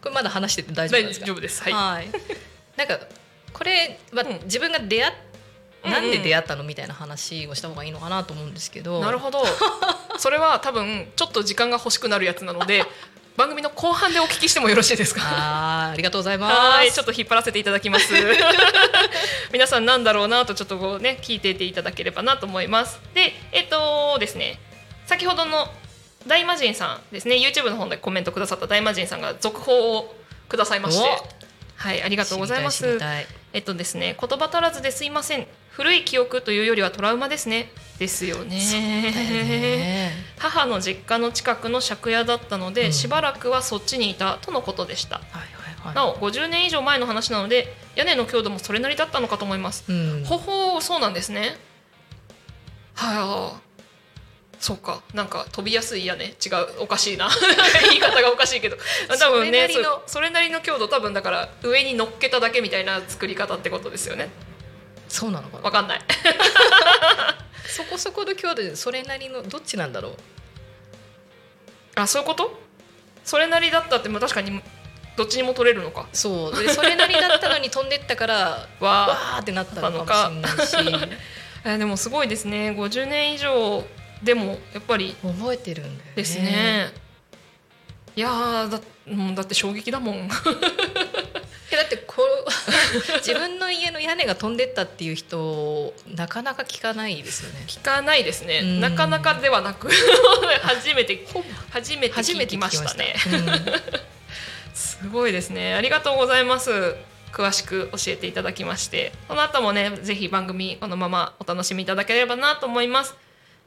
[0.00, 1.26] これまだ話してて大丈夫大ですか？
[1.26, 1.62] 丈夫です。
[1.62, 1.72] はい。
[1.72, 2.08] はい、
[2.76, 3.00] なんか
[3.52, 5.12] これはうん自分が出会
[5.84, 9.44] なんで出会ったのみたいな話をした方がいいのかなと思うんですけどなるほど。
[10.18, 12.84] それは多分ちょっと時間が欲しくなるやつなので、
[13.36, 15.22] 番組の後半でお聞きしてもよろしいですか？
[15.26, 16.56] あーありがとうございます。
[16.56, 18.12] はいちょっと引っ張らせていただきます。
[19.52, 23.00] 皆さんなんだろうなとちょっとこうね聞いていていただければなと思います。
[23.14, 24.58] でえっとですね
[25.06, 25.68] 先ほどの
[26.26, 30.14] 大魔神さんですね YouTube の方でコメントくださった大魔神さんが続報を
[30.48, 31.22] くださいまして。
[31.76, 32.98] はいありがとうございます。
[33.52, 37.68] えっとですね言葉足らずですいません古い記憶というよりはトラウマですね。
[37.98, 38.58] ですよね。
[38.58, 40.12] ね。
[40.38, 42.92] 母の実家の近くの借家だったので、うん。
[42.92, 45.16] しばらくはそっちにいたとのことでした。
[45.16, 45.94] はいはいはい。
[45.96, 50.24] なお50年以上前の話なので屋根の強度もそれなりだったのかと思います、うん。
[50.24, 51.56] ほほうそうなんですね。
[52.94, 53.60] はい、あ、
[54.60, 55.02] そうか。
[55.12, 56.26] なんか飛びやすい屋根。
[56.26, 56.34] 違う
[56.82, 57.28] おかしいな。
[57.90, 58.76] 言い方がおかしいけど。
[59.18, 59.68] 多分ね
[60.06, 64.30] それなりの強度多分だから上に乗っけただけみたいな作り方ってことですよね
[65.14, 65.62] そうなのかな？
[65.62, 66.00] わかんない。
[67.68, 70.16] そこそこの強度でそれなりのどっちなんだろう？
[71.94, 72.60] あそういうこと？
[73.24, 74.60] それなりだったってまあ確かに
[75.16, 76.08] どっちにも取れるのか。
[76.12, 76.60] そう。
[76.60, 79.40] でそれなりだったのに飛んでったから わー。
[79.42, 81.08] ってなったのかもしれないし。
[81.64, 82.72] えでもすごいですね。
[82.72, 83.84] 50年以上
[84.22, 86.12] でもやっぱり覚えてるんだよね。
[86.16, 86.92] ですね。
[88.16, 90.28] いやーだ,、うん、だって衝撃だもん
[91.74, 92.48] えだってこう
[93.18, 97.64] 自分の家の屋根が飛んでったっていう人なかなか聞かないですよね。
[97.66, 98.60] 聞かないですね。
[98.62, 98.80] うん。
[98.80, 99.90] なかなかではなく
[100.62, 101.26] 初めて
[101.70, 102.98] 初めて初め聞きまて聞きました。
[102.98, 103.72] ねうん。
[104.74, 105.74] すごいですね。
[105.74, 106.94] ありがとうございます。
[107.32, 109.12] 詳しく教えていただきまして。
[109.28, 113.14] この後もねぜひ番組このままお楽しみいただければなと思います。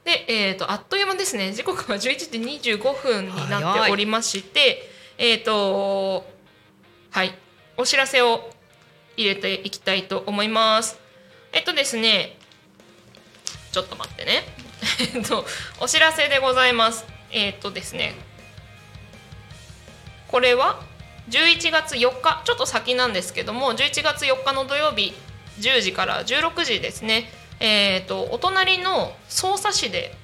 [0.05, 1.51] で、えー、とあっという間ですね。
[1.51, 4.89] 時刻は11時25分になっておりまして。
[5.17, 6.25] えっ、と
[7.11, 7.33] はい
[7.77, 8.49] お知らせを
[9.15, 10.99] 入れていきたいと思います。
[11.53, 12.35] えっとですね
[13.71, 14.43] ちょっと待ってね。
[15.15, 15.45] えっと
[15.79, 17.05] お知らせでございます。
[17.31, 18.15] えっとですね
[20.27, 20.81] これは
[21.29, 25.13] 11月4日ちょっと先なんですけども11月4日の土曜日
[25.59, 27.31] 10時から16時ですね。
[27.59, 30.15] えー、とお隣の匝瑳市で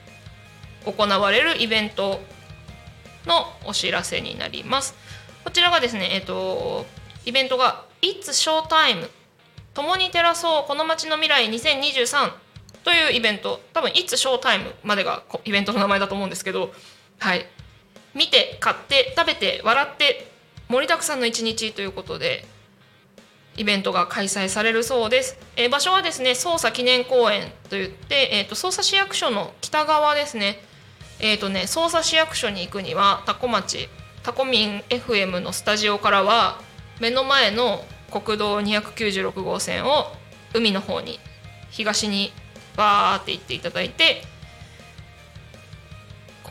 [0.85, 2.19] 行われるイベント
[3.25, 4.95] のお知らせになります。
[5.43, 6.85] こちらがですねえっ、と
[7.25, 9.09] イベントが「It's Showtime
[9.73, 12.31] 共に照らそうこの街の未来2023」
[12.83, 13.61] というイベント。
[13.73, 16.73] 多分「It's Showtime」までがイベントの名前だと思うんですけど。
[17.19, 17.45] はい。
[18.13, 20.27] 見て買って食べて笑って
[20.67, 21.71] 盛りだくさんの一日。
[21.71, 22.45] ということで
[23.55, 27.51] イベントが開催されるそうです、えー場所はですね捜査記念公園。
[27.69, 30.61] といって、えー、と捜査市役所の北側ですね。
[31.19, 33.87] えっ、とね捜査市役所に行くには多古町
[34.23, 36.59] タコミン FM のスタジオからは
[36.99, 40.11] 目の前の国道296号線を
[40.53, 41.19] 海の方に
[41.71, 42.31] 東に
[42.75, 44.21] バーって行っていただいて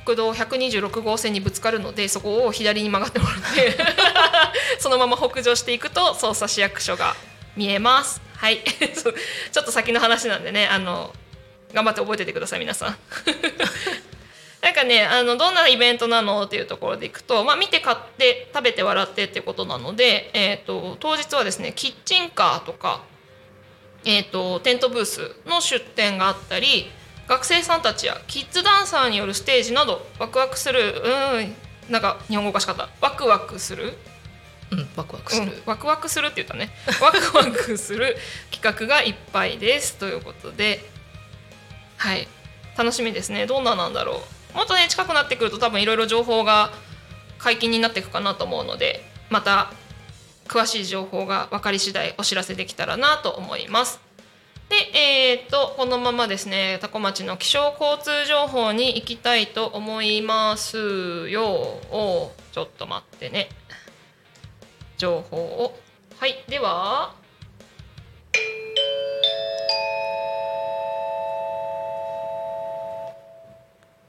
[0.04, 3.78] 国道126号線にぶつかるのでそこを左に曲がってもらって
[4.78, 7.14] そのまま北上していくと捜査市役所が
[7.56, 8.20] 見えます。
[8.36, 8.62] はい。
[8.66, 11.14] ちょっと先の話なんでねあの
[11.72, 12.96] 頑張って覚えててください皆さん。
[14.62, 23.02] なんかねあのどんなイベントなのっていうところでいくと、まあ、見て買って食べて笑ってっていうことなので、えー、と当日はですねキッチンカーとか、
[24.04, 26.86] えー、とテントブースの出店があったり
[27.26, 31.54] 学生さんたちやキッズダンサーによるステージなどワクワクするうん
[31.90, 32.88] なんか日本語おかしかった。
[33.00, 33.92] ワクワクする。
[34.70, 36.70] うんワクワクする、うん、ワクワクするって言ったね。
[37.02, 38.16] ワクワクする
[38.50, 39.96] 企画がいっぱいです。
[39.96, 40.80] ということで
[41.96, 42.28] はい。
[42.76, 43.46] 楽しみですね。
[43.46, 46.70] どんななんだろうもっとね近くなってくると多分いろいろ情報が
[47.38, 49.72] 解禁になっていくかなと思うのでまた
[50.46, 54.00] 詳しい情報が分かり次第お知らせできたらなと思います。
[54.68, 61.44] でえー、とこのままですね多古町の気象交通情報に行きたいと思いますよ。
[61.90, 63.48] おちょっと待ってね。
[64.96, 65.78] 情報を。
[66.18, 67.14] はいでは。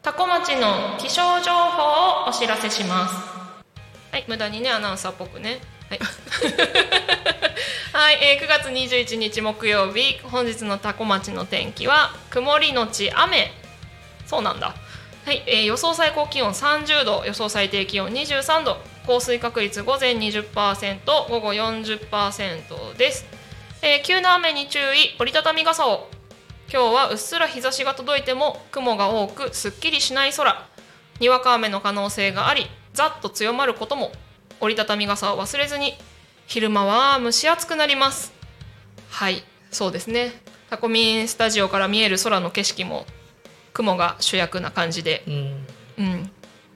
[0.04, 3.16] 多古町の気象情報をお知らせします。
[4.12, 5.62] はい無駄にねアナウンサーっぽくね。
[5.89, 6.00] はい、
[7.94, 13.54] はいえー9月21日木曜日本日の多古町の天気は曇りのち雨。
[14.26, 14.76] そうなんだ。
[15.26, 18.76] はい、えー予想最高気温30度予想最低気温23度
[19.08, 20.50] 降水確率午前20%
[21.30, 23.26] 午後40%です、
[23.82, 26.10] えー急な雨に注意折りたたみ傘を。
[26.74, 30.68] 今日はうっすら日差しが届いても雲が多くすっきりしない空。
[31.20, 34.12] にわか雨の可能性がありざっと強まることも。
[34.60, 35.94] 折りたたみ傘を忘れずに
[36.48, 38.34] 昼間は蒸し暑くなります。
[39.12, 40.32] はいそうですね。
[40.72, 43.06] タコミンスタジオから見える空の景色も
[43.74, 45.24] 雲が主役な感じで。
[45.28, 45.68] うん。
[46.00, 46.32] うん、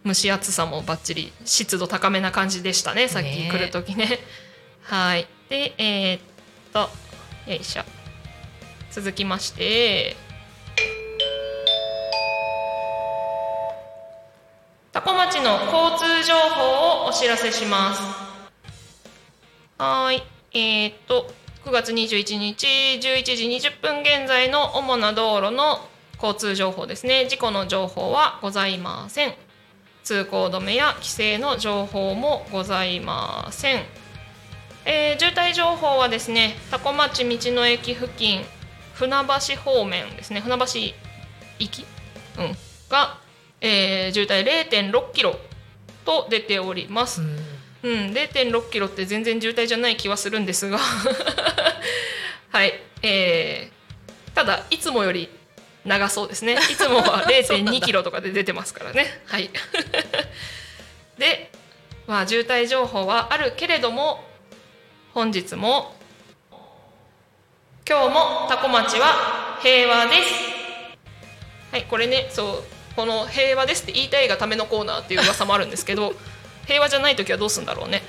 [0.05, 4.19] 蒸し暑さもバッチリ湿度高めな感じでしたねさっき来る時ね。
[4.83, 5.27] はい。
[5.49, 6.21] でえーっ
[6.71, 6.81] と
[7.51, 7.96] よいしょ
[8.91, 10.15] 続きまして。
[14.91, 18.01] 多古町の交通情報をお知らせします。
[19.77, 20.23] はい。
[20.53, 21.31] えーっと
[21.65, 25.79] 9月21日11時20分現在の主な道路の
[26.21, 27.27] 交通情報ですね。
[27.27, 29.33] 事故の情報はございません。
[30.07, 33.83] 通行止めや規制の情報もございません、
[34.85, 38.45] えー渋滞情報はですね多古町道の駅付近
[38.97, 39.11] 船
[39.47, 40.41] 橋方面ですね。
[40.41, 40.65] 船橋
[41.59, 41.85] 行き、
[42.37, 42.57] うん、
[42.89, 43.19] が、
[43.61, 45.35] えー渋滞0.6キロ
[46.05, 47.27] と出ております、うん、
[48.11, 50.79] 0.6キロって全然渋滞じゃない気はするんですが。
[52.49, 53.77] はい、えー
[54.33, 55.29] ただいつもより
[55.83, 56.53] 長そうですね。
[56.53, 59.21] いつもは 0.2キロとかで出てますからね。
[59.25, 59.49] はい。
[61.17, 61.49] で
[62.05, 64.23] まあ渋滞情報はあるけれども
[65.15, 65.96] 本日も
[67.89, 76.13] 今日もタコ町は平和ですはいこれねそうこの「平和です」って言いたいがためのコーナーっていう噂もあるんですけど
[76.67, 78.03] 平和じゃない時はどうするんだろうね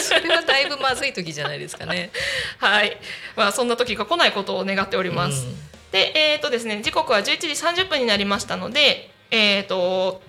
[0.00, 2.10] それはだいぶまずい時じゃないですかね。
[2.58, 2.96] はい、
[3.36, 5.44] まあ、そんな時が来ないことを願っております。
[5.44, 5.56] うん
[5.92, 7.48] で、えーとですね、時刻は11時
[7.82, 10.20] 30分になりましたので、えー、と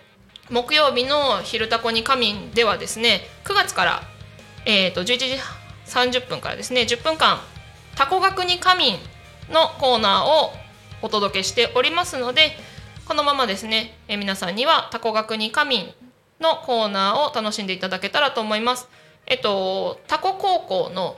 [0.49, 4.03] 木曜日の「昼タコに仮眠」ではですね9月から、
[4.65, 5.39] えー、と11時
[5.88, 7.41] 30分からですね10分間
[7.97, 8.99] 「タコ学に仮眠」
[9.49, 10.53] のコーナーを
[11.01, 12.57] お届けしておりますので
[13.05, 15.93] このままですね、え皆さんには「タコ学に仮眠」
[16.39, 18.88] のコーナーを楽しんでいただけたらと思います。
[19.25, 21.17] えっと、タコ高校の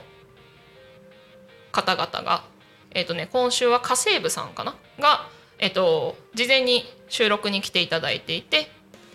[1.72, 2.42] 方々が、
[2.92, 4.74] えっとね、今週は家政婦さんかな？
[4.98, 8.70] が、えっと、事前に収録に来ていただいていて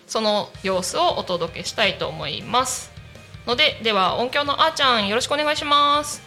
[0.06, 2.92] その様子をお届けしたいと思います。
[3.46, 6.25] のででは音響のあーちゃんよろしくお願いします。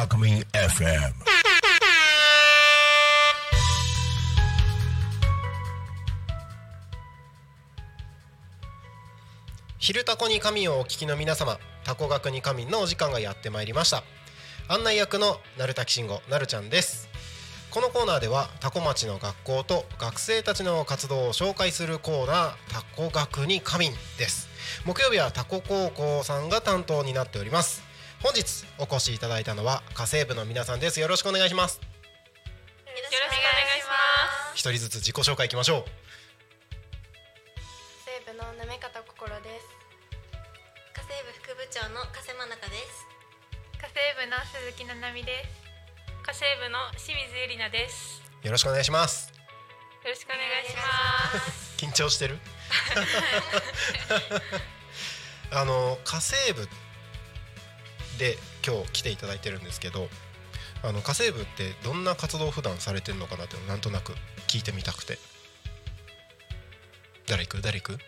[0.00, 1.12] タコミン FM
[9.78, 14.02] 昼タコに神をお聞きの皆様タコ学に神のお時間がやってまいりました。
[14.68, 17.10] 案内役の鳴滝慎吾なるちゃんです。
[17.70, 24.48] このコーナーではタコ町の学校と学生たちの活動を紹介するコーナータコ学に神です。
[24.86, 27.89] 木曜日はタコ高校さんが担当になっております。
[28.22, 31.00] 本日お越しいただいたのは家政婦の皆さんです。
[31.00, 31.80] よろしくお願いします。
[31.80, 31.86] よ
[32.84, 33.40] ろしくお願
[33.78, 33.94] いしま
[34.52, 35.84] 一人ずつ自己紹介いきましょう。
[38.04, 39.64] 西部のなめ方心です。
[40.92, 43.08] 家政部副部長の加瀬真中です。
[43.80, 45.56] 家政部の鈴木奈々美です。
[46.20, 48.20] 家政部の清水ゆりなです。
[48.42, 49.32] よろしくお願いします。
[50.04, 51.72] よろしくお願いします。
[51.78, 52.36] 緊張してる？
[55.52, 56.68] あの家政部
[58.20, 60.08] で今日来ていただいてるんですけど
[60.82, 64.12] あの家政部ってどんな活動を普段されてるのかなってなんとなく
[64.46, 65.18] 聞いてみたくて。
[67.26, 67.62] 誰行く？
[67.62, 67.98] 誰行く？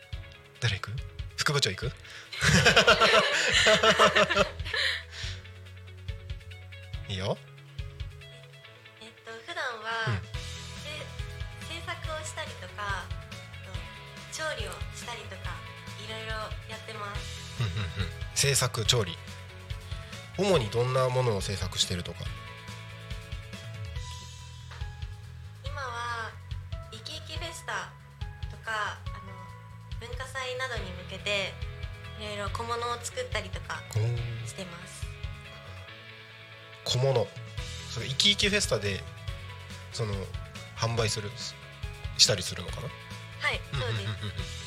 [0.61, 0.93] 誰行く？
[1.37, 1.87] 副部長行く？
[7.09, 7.39] いいよ。
[9.01, 10.21] えっと普段は、うん。
[11.69, 13.05] せ制作をしたりとか
[14.33, 15.55] 調理をしたりとか
[16.05, 16.33] いろいろ
[16.69, 17.23] やってます。
[18.35, 19.17] 制作調理
[20.39, 22.21] 主にどんなものを制作してるとか？
[25.65, 26.31] 今は
[26.91, 27.93] イキイキフェスタ
[28.51, 29.11] とかあ
[30.01, 31.53] の文化祭などに向けて
[32.21, 33.83] いろいろ小物を作ったりとか
[34.47, 35.07] してます。
[36.85, 37.27] 小物？
[37.91, 39.01] それイキイキフェスタで
[39.93, 40.15] その
[40.77, 41.31] 販売する
[42.19, 42.83] したりするのかな？
[42.83, 42.89] は
[43.53, 44.63] いそうです。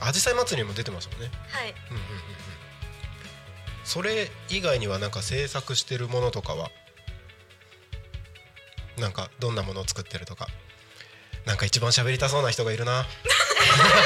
[0.00, 1.30] アジサイ祭りにも出てますよね。
[1.48, 1.70] はい。
[1.70, 2.16] うんうんうんう
[2.56, 2.69] ん
[3.90, 6.70] それ以外にはなんか制作してるものとかは？
[9.00, 10.46] なんかどんなものを作ってるとか？
[11.44, 13.04] なんか一番喋りたそうな人がいるな。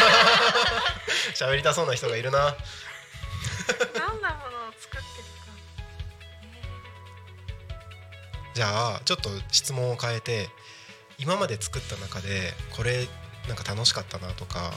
[1.36, 2.56] 喋りたそうな人がいるな。
[3.94, 5.52] どんなものを作ってるか。
[8.54, 10.48] じゃあちょっと質問を変えて
[11.18, 13.06] 今まで作った中でこれ
[13.48, 14.72] なんか楽しかったなとか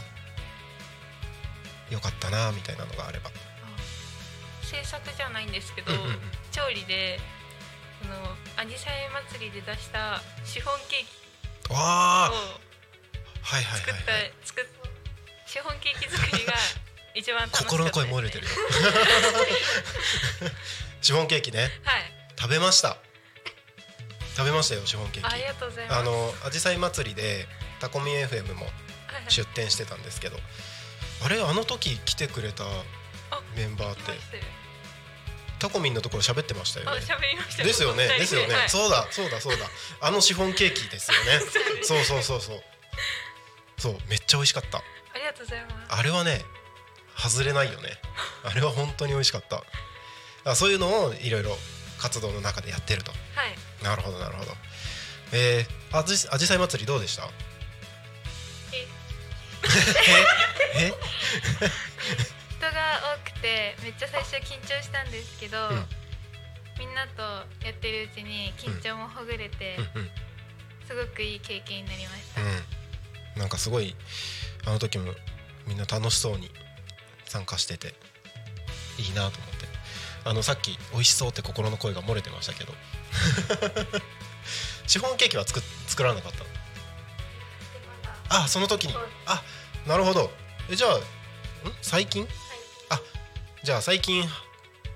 [1.91, 3.31] よかったなみたいなのがあれば
[4.67, 6.19] 制作じゃないんですけど、うんうんうん。
[6.51, 7.19] 調理で
[8.01, 8.15] その
[8.57, 10.99] アジサイ祭りで出したシフォンケー
[11.67, 12.31] キをは
[13.59, 14.33] いはい作った、はいはい。
[14.43, 14.65] 作っ
[15.47, 16.53] シフォンケーキ作りが
[17.15, 18.51] 一番心の声漏れてるよ。
[21.01, 21.71] シフォンケーキね。
[21.83, 22.13] はい。
[22.37, 22.97] 食べました。
[24.35, 25.33] 食べましたよシフォンケーキ。
[25.33, 25.99] ありがとうございます。
[25.99, 27.47] あのあじさい祭りで
[27.79, 28.71] タコミン FM もは
[29.13, 29.31] いはい。
[29.31, 30.37] 出店してたんですけど
[31.23, 32.65] あれあの時来てくれた
[33.57, 34.13] メンバーって。
[35.59, 38.19] タコミンのところ喋ってましたよあね喋りましたですよねで。
[38.19, 38.69] ですよね、はい。
[38.69, 39.65] そうだそうだそうだ。
[40.01, 41.39] あのシフォンケーキですよね。
[41.81, 42.63] そうそうそうそう。
[43.79, 44.77] そうめっちゃ美味しかった。
[44.77, 44.83] あ
[45.15, 45.93] りがとうございます。
[45.99, 46.45] あれはね
[47.17, 47.99] 外れないよね。
[48.43, 49.63] あれは本当に美味しかった。
[50.45, 51.57] あそういうのをいろいろ
[51.97, 53.11] 活動の中でやってると。
[53.11, 53.55] はい。
[53.83, 54.55] なるほどなるほど。
[55.31, 57.27] えー、あじあじさい祭りどうでした？
[58.73, 58.87] え。
[60.85, 60.85] え？
[60.85, 60.93] え？
[62.57, 65.85] 人が多くてめっちゃ最初緊張したんですけど、うん。
[66.79, 67.21] みんなと
[67.65, 70.09] やってるうちに緊張もほぐれて、うんうん。
[70.87, 72.45] すごくいい経験になりました、う
[73.37, 73.39] ん。
[73.39, 73.95] なんかすごい
[74.65, 75.13] あの時も
[75.67, 76.49] みんな楽しそうに
[77.25, 77.93] 参加してて
[78.97, 79.67] いいなと思って。
[80.25, 82.73] あのさっき美味しそうって心の声が漏れてましたけど。
[84.87, 86.31] シフォンケーキは作っ作らなかっ
[88.29, 88.95] たあその時に。
[89.25, 89.43] あ
[89.85, 90.31] なるほど。
[90.69, 90.99] えじゃあん？
[91.81, 92.27] 最近、あ
[93.67, 94.23] じゃあ最近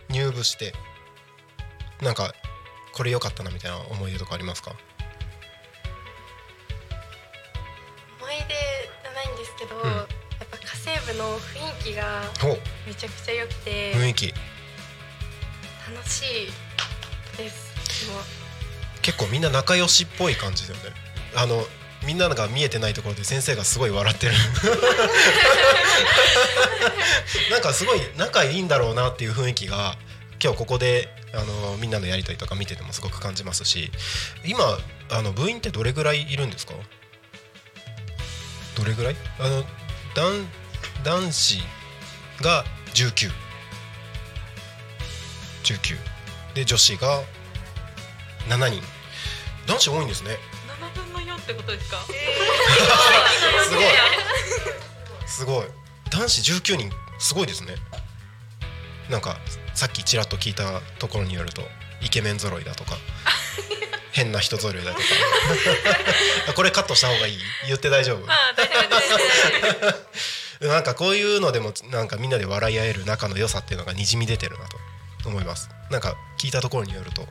[0.08, 0.72] 入部して
[2.02, 2.34] なんか
[2.94, 4.72] これ良かったなみたいな思い出とかありますか？
[8.22, 8.54] 思い出
[9.04, 9.80] じゃないんですけど、ん。
[9.82, 10.08] やっ
[10.50, 12.48] ぱ家政婦の雰囲気がお
[12.88, 14.28] めちゃくちゃ良くて雰囲気。
[15.94, 17.74] 楽しいです。
[19.02, 20.92] 結構みんな仲良しっぽい感じだよね。
[21.36, 21.66] あの
[22.06, 24.34] みんなが見えてないところで先生がすごい笑ってる
[27.52, 29.98] なんかすごい仲いいんだろうなっていう雰囲気が
[30.44, 33.92] 今日ここであのみんなのやりとりとか見ててもすごく感じますし
[34.44, 34.78] 今
[35.10, 36.74] あの部員ってどれぐらいいるんですか？
[38.76, 39.16] どれぐらい？
[39.40, 39.66] あの
[40.16, 40.48] 男
[41.04, 41.62] 男子
[42.42, 43.32] が1919
[46.54, 47.22] で女子が
[48.50, 48.82] 7人。
[49.68, 50.38] 男子多いんですね。
[50.68, 51.98] 7分の4ってことですか、
[53.70, 53.86] すごい。
[55.28, 55.68] すごい
[56.12, 56.90] 男子19人
[57.20, 57.76] すごいですね。
[59.10, 59.38] なんか
[59.74, 61.62] さっきちらっと聞いたところによると
[62.02, 62.98] イケメン揃いだとか
[64.14, 65.04] 変な人揃いだとか。
[66.56, 67.40] これカットした方がいい？
[67.68, 68.26] 言って大丈夫？
[70.68, 74.78] なんかこういうのでもなんかみんなで笑い合える仲の良さっていうのがにじみ出てるなと
[75.30, 75.70] 思います。
[75.90, 77.28] なんか聞いたところによると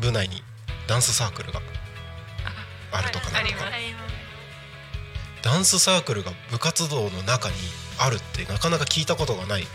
[0.00, 0.42] 部内に
[0.86, 1.60] ダンスサークルが
[2.92, 3.66] あるとかなんとか。
[3.66, 4.13] あります
[5.44, 7.54] ダンスサークルが部活動の中に
[7.98, 9.66] あるってなかなか聞いたことがない。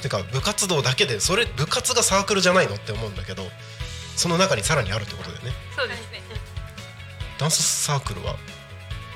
[0.00, 3.42] てか部活動だけでそれ部活がサークルじゃないのって思うんだけど
[4.16, 5.50] その中にさらにあるってことだよね。
[5.76, 6.20] そうですね。
[7.38, 8.36] ダンスサークルは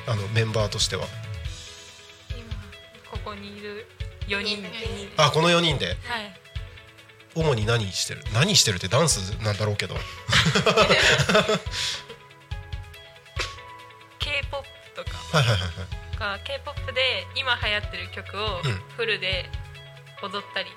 [0.09, 1.07] あのメンバーとしては？
[2.31, 2.43] 今
[3.11, 3.87] ここにいる
[4.27, 4.71] 4人で。
[5.17, 5.87] あこの4人で？
[5.87, 5.97] はい。
[7.37, 8.25] 主に何してる？
[8.35, 9.95] 何してるってダンスなんだろうけど。
[14.19, 14.67] K-POP
[14.99, 15.17] とか。
[15.39, 16.19] はいはいはいはい。
[16.19, 17.01] が K-POP で
[17.39, 18.83] 今流行ってる曲をうん。
[18.99, 19.47] フルで
[20.23, 20.69] 踊ったり、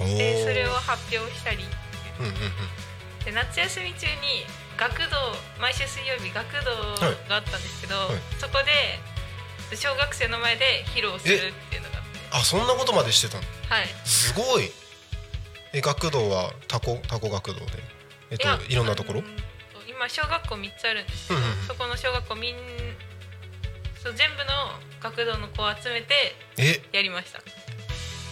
[0.00, 0.16] おー。
[0.16, 1.58] でそれを発表したり。
[2.18, 3.24] うんうんうん。
[3.24, 4.46] で夏休み中に
[4.78, 5.16] 学童
[5.60, 6.72] 毎週水曜日学童
[7.28, 8.16] があったんですけど、はい。
[8.40, 12.18] そこで小学生の前で披露するっていうのがあって。
[12.32, 13.42] あそんなことまでしてたの？
[13.68, 13.86] はい。
[14.04, 14.70] すごい。
[15.74, 17.82] え学童はタコタコ学童で？
[18.30, 19.20] えっとやいろんなところ？
[19.20, 19.36] うん
[19.88, 21.66] 今小学校3つあるんですけど、うんうんうん。
[21.66, 22.56] そこの小学校みん
[24.06, 26.80] そう全部の学童の子を集めてえ？
[26.92, 27.40] やりました。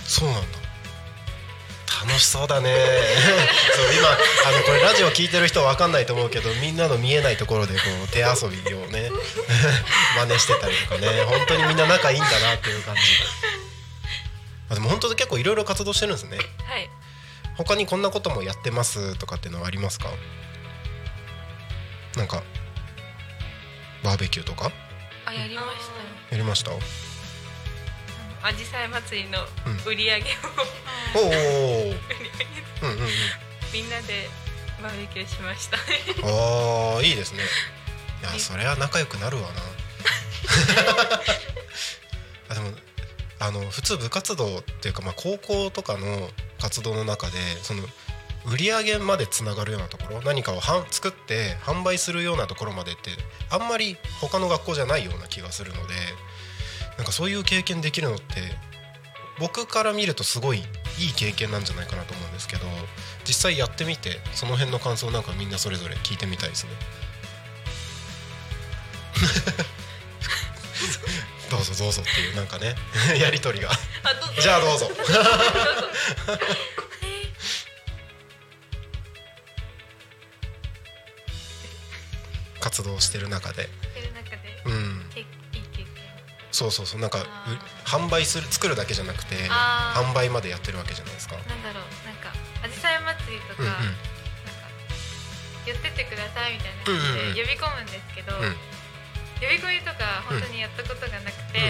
[0.07, 0.59] そうなんだ。
[2.07, 2.71] 楽しそうだね。
[3.75, 9.11] そう今あのこれラジオ聞いてる人は分かんないと思うけどみんなの見えないところでこう手遊びをね
[10.17, 11.09] 真似してたりとかね。
[11.25, 13.01] 本当にみんな仲いいんだなっていう感じ。
[14.71, 16.37] あでも本当に結構いろいろ活動してるんですね。
[16.39, 16.89] はい。
[17.57, 20.09] 他にこんなこともやってますとかっていうのはありますか？
[22.17, 22.43] なんか
[24.05, 24.67] バーベキューとか？
[24.67, 24.84] あ
[25.39, 26.07] やりましたよ。
[26.31, 26.73] やりました？
[26.73, 26.79] お
[28.43, 29.77] あじさい祭りのうん。
[29.87, 30.29] 売り上げを、
[31.17, 31.97] おー。
[32.83, 33.09] うんうんうん。
[33.73, 34.29] みんなで
[34.83, 35.77] バーベキューしました。
[35.79, 35.81] あ
[36.99, 37.39] あいいですね。
[38.23, 39.49] いやそれは仲良くなるわな。
[42.51, 42.71] あでも
[43.41, 46.29] あの普通部活動っていうか、まあ、高校とかの
[46.61, 47.83] 活動の中でその
[48.47, 53.11] 売り上げまでつながるようなところ何かをはん作って販売するようなところまでって
[53.51, 55.95] あんまり他の学校じゃないような気がするので
[56.99, 58.25] なんかそういう経験できるのって
[59.39, 60.59] 僕から見るとすごい
[60.99, 62.67] いい経験なんじゃないかなと思うんですけど
[63.27, 66.71] 実際やってみてその辺の感想なんかみんなそれぞれ聞いてみたいですね。
[71.51, 72.75] どうぞどうぞっていうなんかね
[73.19, 73.71] やり取りが。
[74.41, 74.91] じゃあどうぞ
[82.65, 83.65] 活動してる中で。
[83.65, 84.63] してる中で？
[84.65, 85.05] うん。
[86.51, 87.01] そうそうそう。
[87.01, 87.19] なんか
[87.85, 91.37] 販売する作るだけじゃなくて販売までやってるわけじゃないですか。
[91.37, 92.33] なんだろうなんか
[92.65, 93.69] あじさい祭りとか、うんうん。
[93.69, 93.93] なんか
[95.67, 98.57] 寄ってってくださいみたいな感じで呼び込むんですけど、うん。
[99.45, 101.61] 呼び込みとか本当にやったことがなくて、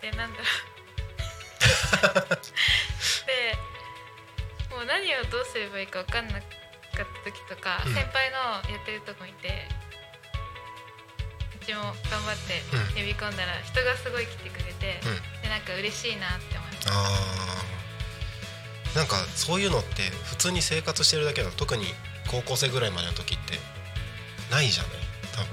[0.00, 0.48] でなんだろう。
[3.26, 3.58] で
[4.70, 6.40] もう何をどうすればいいか分かんな
[6.96, 7.94] かった時とか、うん。
[7.94, 9.68] 先輩のやってるとこ見て
[11.60, 13.04] うちも頑張ってうん。
[13.04, 15.42] 呼び込んだら人がすごい来てくれて、うん。
[15.44, 16.88] でなんか嬉しいなって思います。
[16.88, 18.96] あー。
[18.96, 21.84] なんかそういうのって普通に生活してるだけだと特に
[22.30, 23.60] 高校生ぐらいまでの時って
[24.50, 24.92] ないじゃない？
[25.36, 25.48] 多分。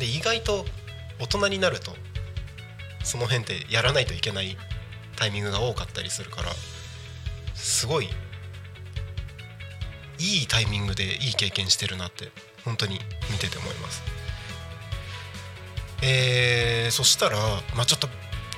[0.00, 0.66] で意外と
[1.20, 1.94] 大人になると
[3.04, 4.56] その辺ってやらないといけない
[5.16, 6.50] タイミングが多かったりするから
[7.54, 8.08] すごい
[10.20, 12.28] いいタイミングでいい経験してるなって
[12.64, 13.00] 本当に
[13.30, 14.02] 見てて思います。
[16.02, 17.38] えー、そしたら
[17.74, 18.08] まあちょっと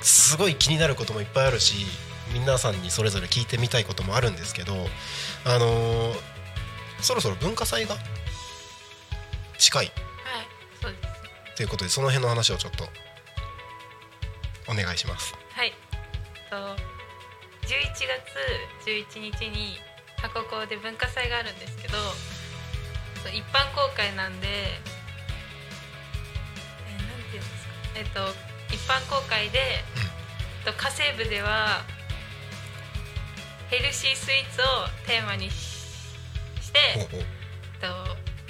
[0.01, 1.85] すごい気になることもいっぱいあるし
[2.33, 4.73] 皆さんにそれぞれ聞いてみたいこともあるんですけど
[5.45, 6.33] あのー
[7.03, 7.97] そろそろ文化祭が
[9.57, 9.85] 近い。
[9.85, 9.93] はい
[10.81, 11.57] そうです。
[11.57, 12.85] ということでその辺の話をちょっと
[14.71, 15.33] お願いします。
[15.51, 15.73] はい。
[16.49, 16.77] と11
[18.77, 19.77] 月11日に
[20.23, 21.97] 箱校で文化祭があるんですけど
[23.29, 27.73] 一般公開なんでえーなんていうんですか？
[27.95, 28.19] えっと
[28.73, 29.83] 一般公開で、え
[30.69, 31.83] っと家政部では
[33.69, 34.65] ヘルシースイーツを
[35.05, 35.53] テーマにし
[36.61, 37.17] して、えっと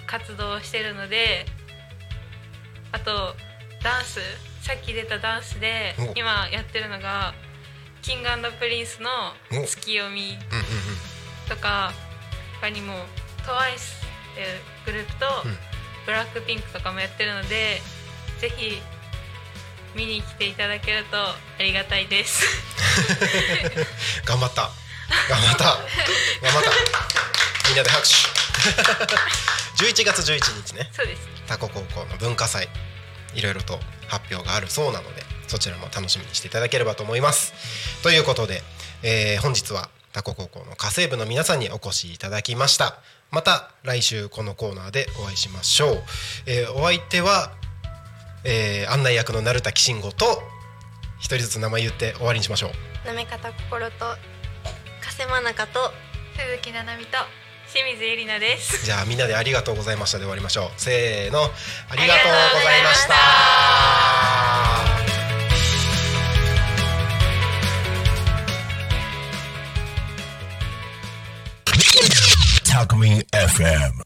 [0.07, 1.45] 活動をしてるので
[2.91, 3.36] あと
[3.84, 4.19] ダンス
[4.61, 7.34] さっき出たダンスでお今やってるのが
[8.01, 9.09] キングプリンスの
[9.51, 10.38] ツキヨミ
[11.50, 11.91] とか
[12.62, 13.04] 他にも TWICE
[13.44, 14.48] っていう
[14.86, 15.58] グループとうん。
[16.06, 17.82] ブラックピンクとかもやってるので
[18.39, 18.82] ぜひ
[19.96, 22.44] 見に来ていただけるとありがたいです。
[24.26, 24.70] 頑張った。
[25.30, 25.64] 頑張った。
[25.64, 25.78] 頑
[26.52, 26.72] 張った。
[27.70, 28.14] みんなで拍手。
[29.86, 30.89] 11月11日ね。
[30.91, 31.22] そうです。
[31.48, 32.68] タコ高校の文化祭。
[33.34, 37.54] いろいろと発表があるそうなのでそちらも楽しみにしていただければと思います。
[38.02, 38.62] ということで、
[39.04, 42.99] えー本日はタコ高校の家政部の皆さんにお越しいただきました。
[43.32, 46.03] また来週このコーナーでお会いしましょう、
[46.45, 47.51] えーお相手は、
[48.43, 50.41] えー案内役の鳴滝慎吾と
[51.18, 53.07] 一人ずつ名前言って終わりにしましょう。
[53.07, 54.05] なめ方心と
[55.01, 55.91] 加瀬真中と
[56.38, 57.18] 鈴木奈々美と
[57.72, 58.86] 清水ゆりなです。
[58.86, 60.70] じゃあみんなでありがとうございましたで終わりましょう。
[60.78, 61.43] せーの。
[61.43, 61.45] あ
[61.95, 63.07] りがとうございまし
[64.88, 64.93] た
[72.84, 74.03] タコミン FM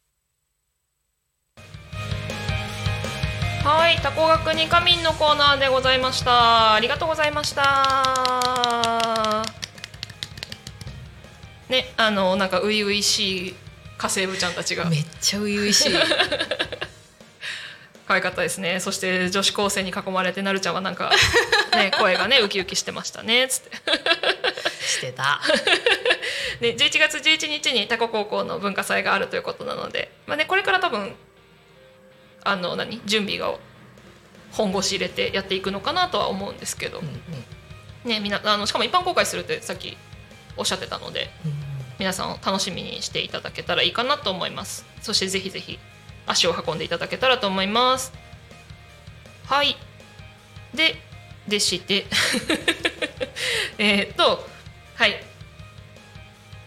[3.64, 6.76] はい、タコ学に仮眠のコーナーでございました。
[6.76, 9.44] ありがとうございました。
[11.70, 13.56] ね、あのなんか初々しい
[13.98, 15.94] 家政婦ちゃんたちがめっちゃ初々しい
[18.08, 18.80] 可愛かったですね。
[18.80, 21.12] そして女子高生に囲まれてなるちゃんはなんか
[21.74, 23.48] ね 声がねウキウキしてましたね。
[23.50, 23.72] つって。
[24.82, 25.42] してた。
[26.62, 31.16] で11月11日にタコ高校の文化祭があるということなので、まあね、これから多分
[32.44, 33.54] あの何準備が
[34.52, 37.10] 本腰入れてやっていくのかなとは思うんですけど、うんう
[38.08, 38.10] ん。
[38.10, 39.98] ね、みあのしかも一般公開するってさっき
[40.56, 41.68] おっしゃってたのでうん
[42.00, 44.86] 皆さん楽しみにしていただけたらいいかなと思います。
[45.02, 45.80] そしてぜひぜひ
[46.28, 48.12] 足を運んでいただけたらと思います。
[49.48, 49.76] はい。
[50.74, 51.02] で
[51.48, 52.06] でして。
[53.80, 54.46] えーっと
[54.96, 55.24] はい。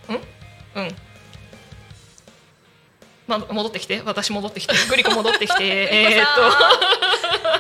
[0.09, 0.83] うん？
[0.83, 0.97] うん。
[3.27, 4.03] ま戻ってきて。
[4.05, 4.75] 私戻ってきて。
[4.89, 5.65] グリコ戻ってきて。
[5.67, 6.27] えーっ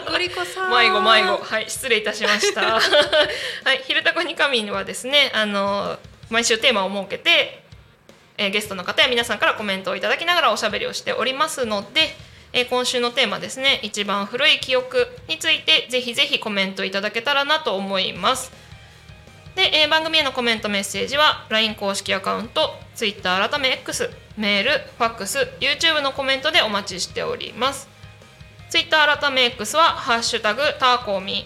[0.06, 0.12] と。
[0.12, 0.70] ゴリコさん。
[0.70, 1.44] 迷子迷子。
[1.44, 1.68] はい。
[1.70, 2.62] 失礼いたしました。
[2.80, 2.80] は
[3.74, 5.98] い「昼タコに神」はですねあの
[6.28, 7.62] 毎週テーマを設けて、
[8.40, 12.08] えゲストの方や皆さんからコメントをいただきながらおしゃべりをしておりますので、
[12.54, 18.50] え今週のテーマですね一番古い記憶についてぜひぜひコメントいただけたらなと思います。
[19.54, 27.90] で、え番組へのコメントメッセージは LINE 公式アカウント Twitter 改め X メールファックス YouTube のコメントでお待ちしております。
[28.70, 31.44] ツイッター改め X は「ハッシュタグターコミン」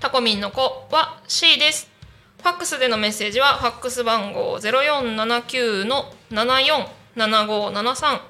[0.00, 0.60] タコミンの子
[0.92, 1.90] は C です。
[2.38, 8.20] ファックスでのメッセージはファックス番号0479の747573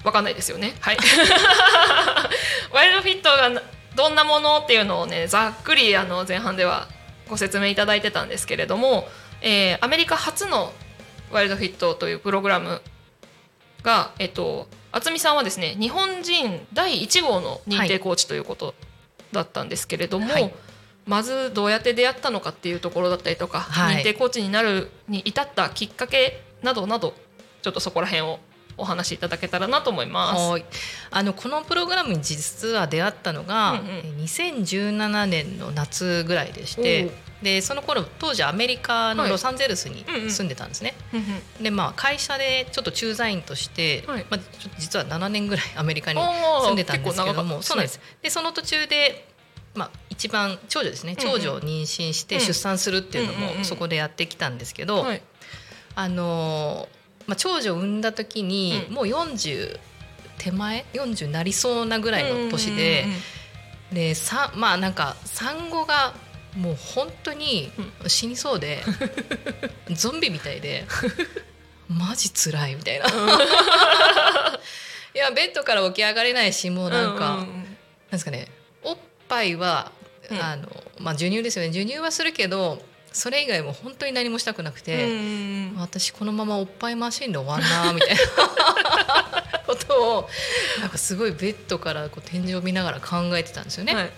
[0.03, 0.75] わかんないですよね。
[0.79, 0.97] はい。
[2.71, 3.61] ワイルドフィットが
[3.95, 6.87] どんなものっていうのをねざっくりあの前半では
[7.27, 9.07] ご説明いただいてたんですけれども、
[9.41, 10.73] えーアメリカ初の
[11.31, 12.81] ワイルドフィットというプログラム
[13.83, 18.75] が、えっと、渥美さんはですね日本人第1号の認定コーチということ
[19.31, 20.53] だったんですけれども、はい。
[21.05, 23.97] まずどうやって出会ったのかっていうところだったりとか、はい。
[23.97, 27.13] 認定コーチになるに至ったきっかけなどなど
[27.61, 28.39] ちょっとそこら辺を
[28.77, 30.51] お話しいただけたらなと思います。
[30.51, 30.65] はい。
[31.09, 33.85] あのこのプログラムに実は出会ったのが、うんうん。
[33.87, 40.93] え2017年の夏ぐらいでしてでその頃当時アメリカのロサンゼルスにうんうん住んでたんですね。
[41.13, 41.23] うんう
[41.61, 41.63] ん。
[41.63, 44.25] でまあ会社でちょっと駐在員として、はい。
[44.29, 47.99] まあ、ちょっと実は7年ぐらいアメリカに住んでたんですけどもそうなんです。
[48.21, 49.27] でその途中で、
[49.73, 51.15] まあ、一番長女ですね。
[51.15, 53.57] 長女を妊娠してうん出産するっていうのうんうんうん。
[53.59, 55.21] もそこでやってきたんですけど、はい
[55.97, 58.93] あのーまあ、長女を産んだ時に、うん。
[58.93, 59.79] もう40
[60.37, 63.17] 手前？40なりそうなぐらいの年で、うんうんう
[63.93, 63.95] ん。
[63.95, 66.13] でさまあなんか産後が
[66.55, 67.71] もう本当に
[68.05, 68.83] 死にそうで、
[69.91, 70.85] ゾンビみたいで
[71.89, 73.05] マジ辛いみたいな。
[75.15, 77.77] いやベッドから起き上がれないしもうなんか、ううなん
[78.11, 78.51] ですかね
[78.83, 79.91] おっぱいは、
[80.29, 80.39] うん。
[80.39, 80.69] あの
[80.99, 81.69] まあ授乳ですよね。
[81.69, 82.83] 授乳はするけど
[83.17, 85.75] それ以外も本当に何もしたくなくうんて、うん。
[85.77, 88.15] 私このままおっぱいマシンで終わんなみたいな
[89.65, 90.29] ことを
[90.79, 93.95] なんかすごいベッドからこう天井を見ながら考えてたんですよね。
[93.95, 94.11] はい。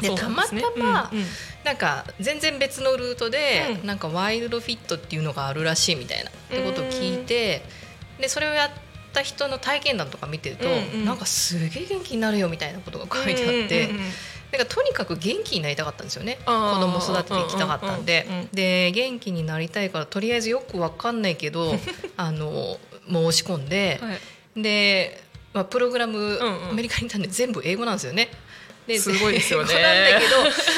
[0.00, 1.26] でたまたまうんうん。
[1.62, 3.86] なんか全然別のルートで、うん。
[3.86, 7.62] なんかワイルドフィットっていうのがあるらしいみたいなってことを聞いて
[8.18, 8.70] でそれをやっ
[9.12, 11.04] た人の体験談とか見てると、うんうん。
[11.04, 14.12] なんかすげえ元気になるよみたいなことが書いてあって、うんうんうんうん
[14.52, 16.38] なんかとにかく元気になりたかったんですよね。
[16.44, 21.74] 子供育てていきたかったんで、で元気になりたいからとりあえずよくわかんないけど
[22.18, 22.78] あの
[23.10, 24.12] 申し込んで、は
[24.56, 24.62] い。
[24.62, 25.22] で、
[25.54, 26.70] まあ、プログラム、んうん。
[26.70, 28.28] アメリカにいたんで全部英語なんですよね。
[28.86, 29.74] ですごいですよね。
[29.74, 30.20] なんだ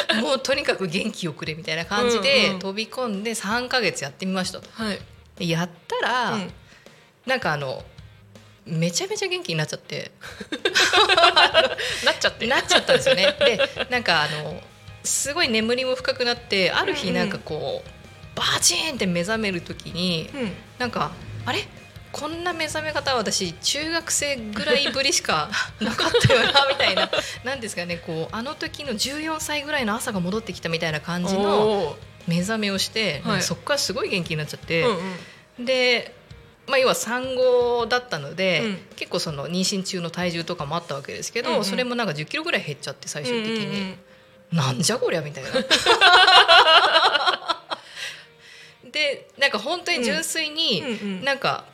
[0.09, 4.68] けどもうとにかく元気をくれみたいな感じで飛び込んで3ヶ月やってみましたと。
[4.72, 5.01] はい。
[5.37, 6.53] でやったら、うん。
[7.27, 7.83] なんかあの
[8.66, 10.10] めちゃめちゃ元気になっちゃって。
[12.04, 12.46] なっちゃって。
[12.46, 13.34] なっちゃったんですよね。
[13.40, 13.58] で
[13.90, 14.62] なんかあの
[15.02, 20.52] すごい眠りも深くなってある日なんかこう、バチーンって目覚める時にうん。
[20.78, 21.12] なんか
[21.44, 21.66] あれ？
[22.10, 25.50] こんな目覚め方は私中学生ぐらいぶりしか
[25.80, 27.10] なかったよなみたいな。
[27.42, 33.42] なんですかねこうあの時の14歳ぐらいの朝が戻ってきたみたいな感じのお目覚めをして、はい。
[33.42, 35.16] そこからすごい元気になっちゃって、ーうん
[35.58, 35.64] うん。
[35.66, 36.14] で、
[36.66, 38.78] まあ、要は産後だったので、うん。
[38.96, 41.64] 結構その妊娠中の体重とかもあったわけですけど、うんうん。
[41.64, 43.98] それもなんか1 0キロぐらい減っちゃって最終的に、うんうん
[44.52, 44.58] うん。
[44.58, 45.50] なんじゃこりゃみたいな。
[48.90, 50.90] でなんか本当に純粋に、うんう
[51.20, 51.24] ん。
[51.24, 51.64] なんか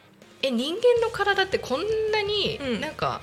[0.42, 2.80] え人間の体ってこんなにうん。
[2.80, 3.20] なんか、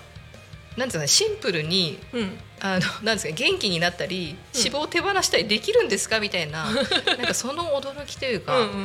[0.78, 2.38] なんですかねシンプルにうん。
[2.60, 6.86] あのなんですか元気になったり脂肪を手放したりできるんですかみたいな なん
[7.20, 8.78] かその驚きというか、うんうん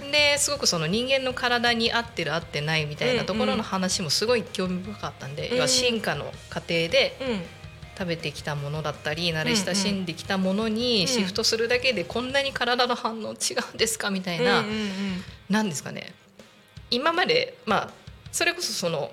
[0.00, 5.56] うんですごくその人間の体に合ってる合ってないみたいなところの話もすごい興味深かったんで、うん。
[5.56, 7.42] 要は進化の過程でうん。
[7.98, 15.24] 食べてきたものだったり慣れ親しんできたものにシフトするだけでこんなに体の反応違うんですかみたいな、うんうんうん。
[15.50, 16.14] なんですかね。
[16.90, 17.90] 今までまあ
[18.30, 19.10] それこそその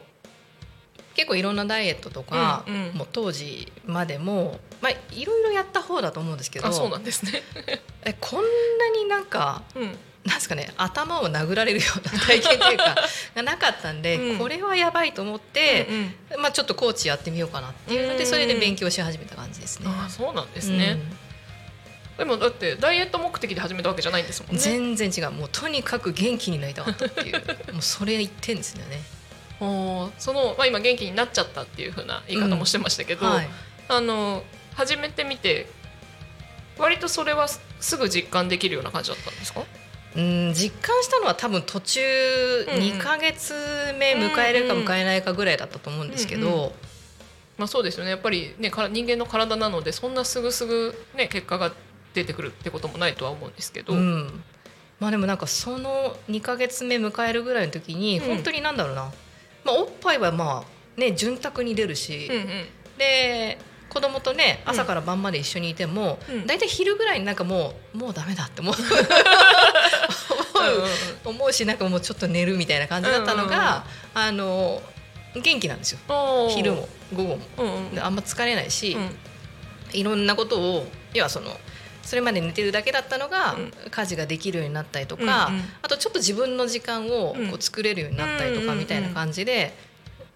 [1.15, 2.93] 結構いろんなダイエットとか、うんうん。
[2.93, 7.41] もう当時までも、まあ、いろいろやった方だと思うんですけどあそうなんですね。
[8.03, 9.97] えこんなになんかうん。
[10.25, 12.95] なんですかね頭を殴られるような体験というか
[13.35, 14.39] がなかったんで、うん。
[14.39, 15.87] これはやばいと思って、
[16.33, 18.17] うんまあ、ちょっとコーチやってみようかなっていうのうん。
[18.17, 19.85] でそれで勉強し始めた感じですね。
[19.87, 20.97] あそうなんですね、
[22.17, 24.63] でもだってダイエット目的で始めたわけじゃないんですもうんんね。
[24.63, 25.31] 全然違う。
[25.31, 27.39] もうとにかく元気になりたかったっていう。
[27.73, 29.01] もうそれ一点ですよね。
[29.59, 33.49] その、まあ、今元気になっちゃったっていう風な言い方もしてましたけど、はい。
[33.87, 34.43] あの
[34.73, 35.67] 始めてみて
[36.77, 39.63] 割とそれはすすぐ実感できるような感じだったんですか？
[40.15, 43.53] うん実感したのは多分途中うんうん2ヶ月
[43.99, 46.71] 目迎えるか迎えないかぐらいだったと思うんですけど、うんうん
[47.57, 48.09] まあそうですよね。
[48.09, 51.71] やっぱりねから人間の体なのでそんなすぐすぐね結果が
[52.13, 54.43] 出てくるってこともないとは思うんですけど、うん。
[54.99, 58.27] まあでもなんかその2ヶ月目迎えるぐらいの時にうん。
[58.27, 59.09] 本当になんだろうな、
[59.65, 62.65] まあ、おっぱいはまあね潤沢に出るし、うんうん。
[62.97, 63.57] で
[63.89, 66.47] 子供とね朝から晩まで一緒にいても、うん。
[66.47, 68.75] 大体昼ぐらいになんかもうもうダメだって思う。
[71.25, 74.81] うん思うしなんかもうちょっと寝るみたいな感じだったのが、あの
[75.35, 75.99] 元気なんですよ。
[76.49, 77.45] 昼も午後も。
[77.57, 77.91] うんうん。
[77.95, 79.15] であんま疲れないし、うん。
[79.93, 81.51] いろんなことを要はその
[82.05, 83.71] それまで寝てるだけだったのが、うん。
[83.89, 85.61] 家事ができるようになったりとか、うんうん。
[85.81, 87.49] あとちょっと自分の時間をうん。
[87.49, 89.73] こう作れるようになったりとかみたいな感じで、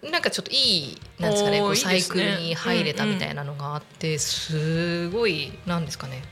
[0.02, 6.22] なんかちょっといいなんですかねこうサイクルに入れたみたいなのがあってすごいなんですかね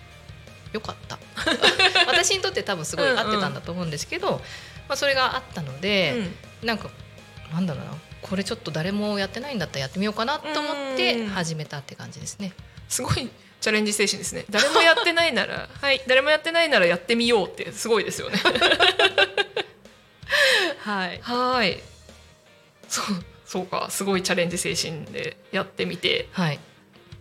[0.72, 1.18] よかった。
[2.08, 4.42] 私にとって多分すごい合ってたんだと思うんですけど、
[4.88, 6.14] まあ、それがあったので、
[6.62, 6.90] なんか
[7.52, 11.28] なんだろうなこれちょっと誰もやってないんだったらやってみようかなと思ってうん。
[11.28, 12.52] 始めたって感じですね。
[12.88, 13.30] すごい
[13.60, 14.44] チャレンジ精神ですね。
[14.50, 18.38] 誰もやってないなら はい誰もやってないならやってみようってすごいですよね。
[20.80, 21.20] はい。
[21.22, 21.82] はい。
[22.88, 23.04] そう
[23.44, 26.28] そうかすごいチャレンジ精神でやってみて。
[26.32, 26.60] はい、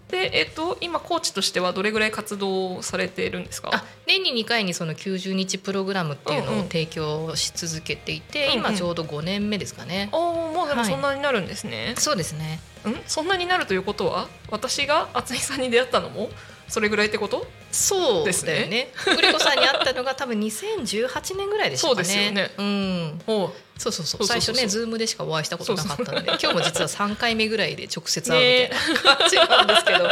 [0.10, 3.72] でえっと今コーチとしてはどれぐらい活動されているんですか？
[3.74, 6.66] あ年に2回にその90日プログラムっていうのうんうん。
[6.66, 8.60] を提供し続けていて、うんうん。
[8.60, 10.08] 今ちょうど5年目ですかね。
[10.14, 10.90] おーもうでもはい。
[10.90, 12.62] そんなになるんですね、そうですね。
[12.88, 12.96] ん？
[13.06, 16.30] そんなになるということは私が渥美さんに出会ったのも？
[16.68, 17.48] それぐらいってこと？
[17.72, 18.68] そうですね。
[18.68, 18.90] ね。
[19.06, 22.04] グリコさんに会ったのが多分2018年ぐらいでしたかね。
[22.04, 22.52] そうですよね。
[22.58, 24.26] うん、おそうそうそう。
[24.26, 30.10] 最初ねズームでしかお会いしたことなかったので今日も実は3回目ぐらいで直接会うみたいな感じなんですけど、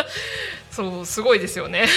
[0.72, 1.88] そうすごいですよね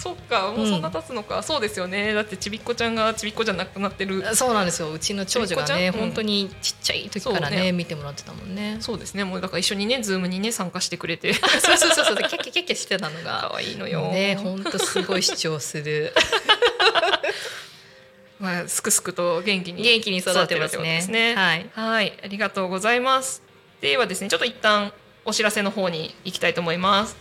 [0.00, 2.14] そっかもうそんな経つのか、そうですよね。
[2.14, 4.34] だってちびっこちゃんがちびっこじゃなくなってる。
[4.34, 4.90] そうなんですよ。
[4.90, 5.92] うちの長女がねん？
[5.92, 6.00] うん。
[6.00, 7.72] 本当にちっちゃい時からねね。
[7.72, 8.78] 見てもらってたもんね。
[8.80, 9.24] そうですね。
[9.24, 11.34] もうだから一緒にねズームにね参加してくれて。
[11.34, 13.48] そうそうそうそうキャッキャキャッキャしてたのが。
[13.52, 14.10] 可愛いのよ。
[14.10, 16.14] ね本当すごい主張する。
[18.40, 21.34] まあすくすくと元気に元気に育ってます育ねすね。
[21.34, 21.70] はい。
[21.74, 22.18] はい。
[22.24, 23.42] ありがとうございます。
[23.82, 24.94] ではですねちょっと一旦
[25.24, 27.16] お知らせの方に行きたいと思います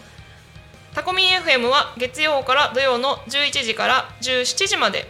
[0.93, 5.05] タコミン FM は月曜から土曜の11時から17時まで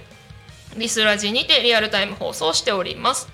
[0.77, 3.29] リスラジにてリアルタイム放送しております。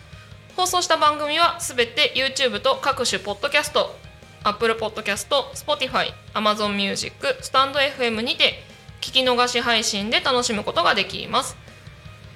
[0.56, 3.96] 放送した番組はすべて YouTube と各種ポッドキャスト
[4.44, 8.64] Apple Podcast、Spotify、Amazon Music、スタンド FM にて
[9.02, 11.58] 聞き逃し配信で楽しむことができます。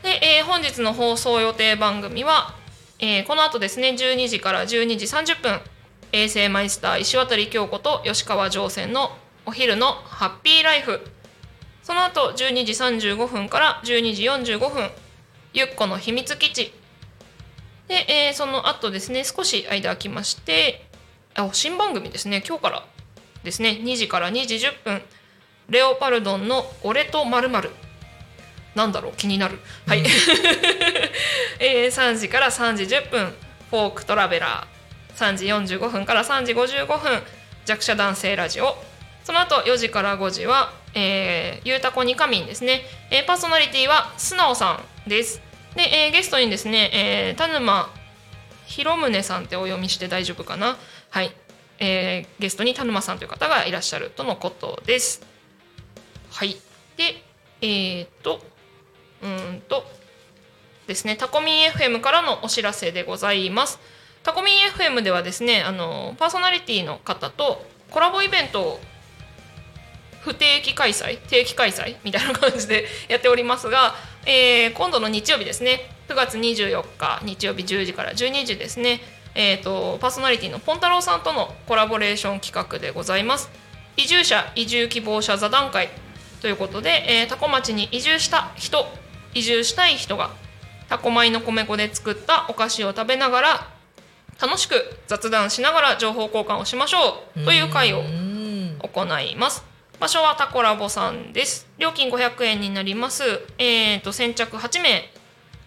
[0.03, 2.55] で、えー本日の放送予定番組は、
[2.99, 5.61] えーこの後ですね12時から12時30分
[6.11, 9.11] 衛星マイスター石渡京子と吉川上船の
[9.49, 11.01] お昼のハッピーライフ。
[11.81, 12.73] その後12時
[13.13, 14.23] 35分から12時
[14.53, 14.91] 45分
[15.53, 16.71] ゆっこの秘密基地。
[17.87, 20.85] で、えーその後ですね少し間空きまして
[21.33, 22.85] あ新番組ですね今日から
[23.43, 25.01] ですね2時から2時10分
[25.67, 27.49] レオパルドンの「俺とまる
[28.75, 29.57] なんだろう気になる。
[29.87, 30.03] はい、
[31.57, 33.33] えー3時から3時10分
[33.71, 35.33] フォークトラベラー。
[35.33, 37.23] 3時45分から3時55分
[37.65, 38.77] 弱者男性ラジオ
[39.23, 45.41] その後4時から5時は、えー、ゆうたこにかみんですね、えーパーソナリティは素直さんです。
[45.75, 47.93] で、えーゲストにですね、えー田沼
[48.65, 50.77] 広宗さんってお読みして大丈夫かな。
[51.09, 51.31] はい、
[51.79, 55.21] えーゲストに田沼さんという方がいらっしゃるとのことです。
[56.31, 56.57] はい。
[56.97, 57.23] で
[57.61, 58.41] えー、っと
[59.21, 59.83] うんと
[60.87, 63.79] ですねタコミン FM からのお知らせでございます。
[64.23, 68.79] タコミン FM ではですねあのパーソナリティの方とコラボイベントを
[70.29, 71.17] 不定期開催？
[71.27, 71.95] 定期開催？
[72.03, 73.95] みたいな感じでやっておりますが、
[74.27, 75.89] えー今度の日曜日ですね。
[76.07, 79.01] 9月24日日曜日10時から12時ですね、
[79.33, 83.49] えー、とパーソナリティのポン太郎さんとのコラボレーション企画でございます。
[83.97, 85.89] 移住者移住希望者座談会
[86.41, 88.85] ということで、えー、タコ町に移住した人
[89.33, 90.29] 移住したい人が
[90.89, 93.67] タコ米の米粉で作ったお菓子を食べながら
[94.39, 94.75] 楽しく
[95.07, 98.39] 雑談しながら情報交換をしましょうという会をうん。
[98.79, 99.63] 行います
[99.99, 101.67] 場所はタコラボさんです。
[101.77, 103.23] 料金500円になります。
[103.57, 105.03] えー、と先着8名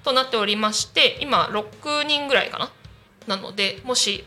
[0.05, 2.71] となっておりまして今6人ぐらいかな？
[3.27, 4.25] なのでもし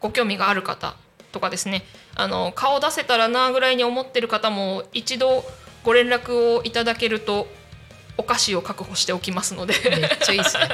[0.00, 0.96] ご興味がある方
[1.32, 1.82] とかですね
[2.14, 5.44] あの顔出せたらなぐらいに思ってる方も一度
[5.82, 7.48] ご連絡をいただけると
[8.18, 9.74] お菓子を確保しておきますので。
[9.84, 10.68] めっちゃいいですね。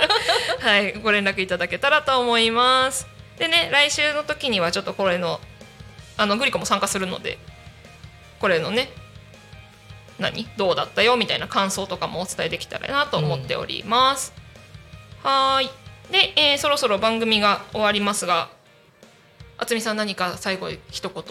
[0.60, 3.06] はい、ご連絡いただけたらと思います。
[3.38, 5.38] でね、来週の時にはちょっとこれの、
[6.16, 7.38] あのグリコも参加するので、
[8.40, 8.90] これのね、
[10.18, 10.48] 何？
[10.56, 14.32] どうだったよみたいな感想とかもお伝えできたらなと思っております。
[15.22, 15.70] はーい。
[16.12, 18.48] で、えーそろそろ番組が終わりますが
[19.58, 21.24] 渥美さん何か最後一言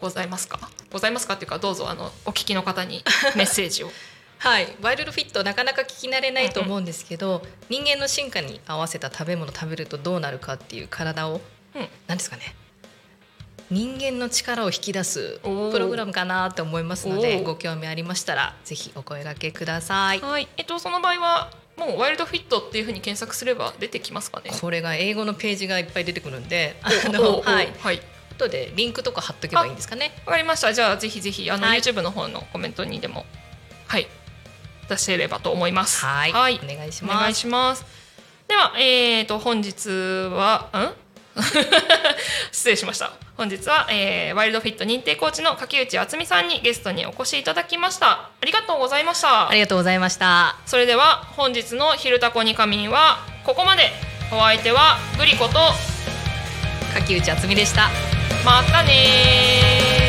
[0.00, 0.58] ございますか？
[0.92, 3.04] ございますかっていうかどうぞあのお聞きの方に
[3.36, 3.90] メッセージを。
[4.38, 11.40] はい、ワイルドフィットなかなか聞き慣れないと思うんですけど、人間の進化に合わせた食べ物食べるとどうなるかっていう体を、
[11.74, 11.88] うん。
[12.08, 12.54] なんですかね？
[13.74, 20.20] 人間の力を引き出すプログラムかなと思いますのでご興味ありましたらぜひお声掛けください。
[20.20, 24.52] はい、えっとその場合はもうワイルドフィットっていうふうに検索すれば出てきますかね？
[24.60, 26.92] これが英語のページがいっぱい出てくるんで、は
[27.62, 28.00] い、はい。
[28.36, 30.12] 後でリンクとか貼っとけばいいんですかね？
[30.24, 30.72] わかりました。
[30.72, 33.26] じゃあぜひぜひあの、はい YouTube の方のコメントにでも
[33.88, 34.06] はい
[34.88, 36.04] 出せればと思います。
[36.04, 37.40] はい、はい、お願いしお願います。
[37.40, 37.84] します。
[38.46, 40.70] ではえー、と本日は
[41.00, 41.03] ん？
[42.52, 43.12] 失礼しました。
[43.36, 48.10] 本日は、えーワイルドフィット認定コーチの柿内敦美さんにゲストにお越しいただきました。
[48.10, 49.54] ありがとうございましたあ。
[49.54, 50.56] りがとうございました。
[50.66, 54.14] それでは本日の「昼タコに仮眠」はここまで。
[54.32, 55.58] お相手はグリコと
[56.94, 57.90] 柿内敦美でした。
[58.44, 60.03] またねー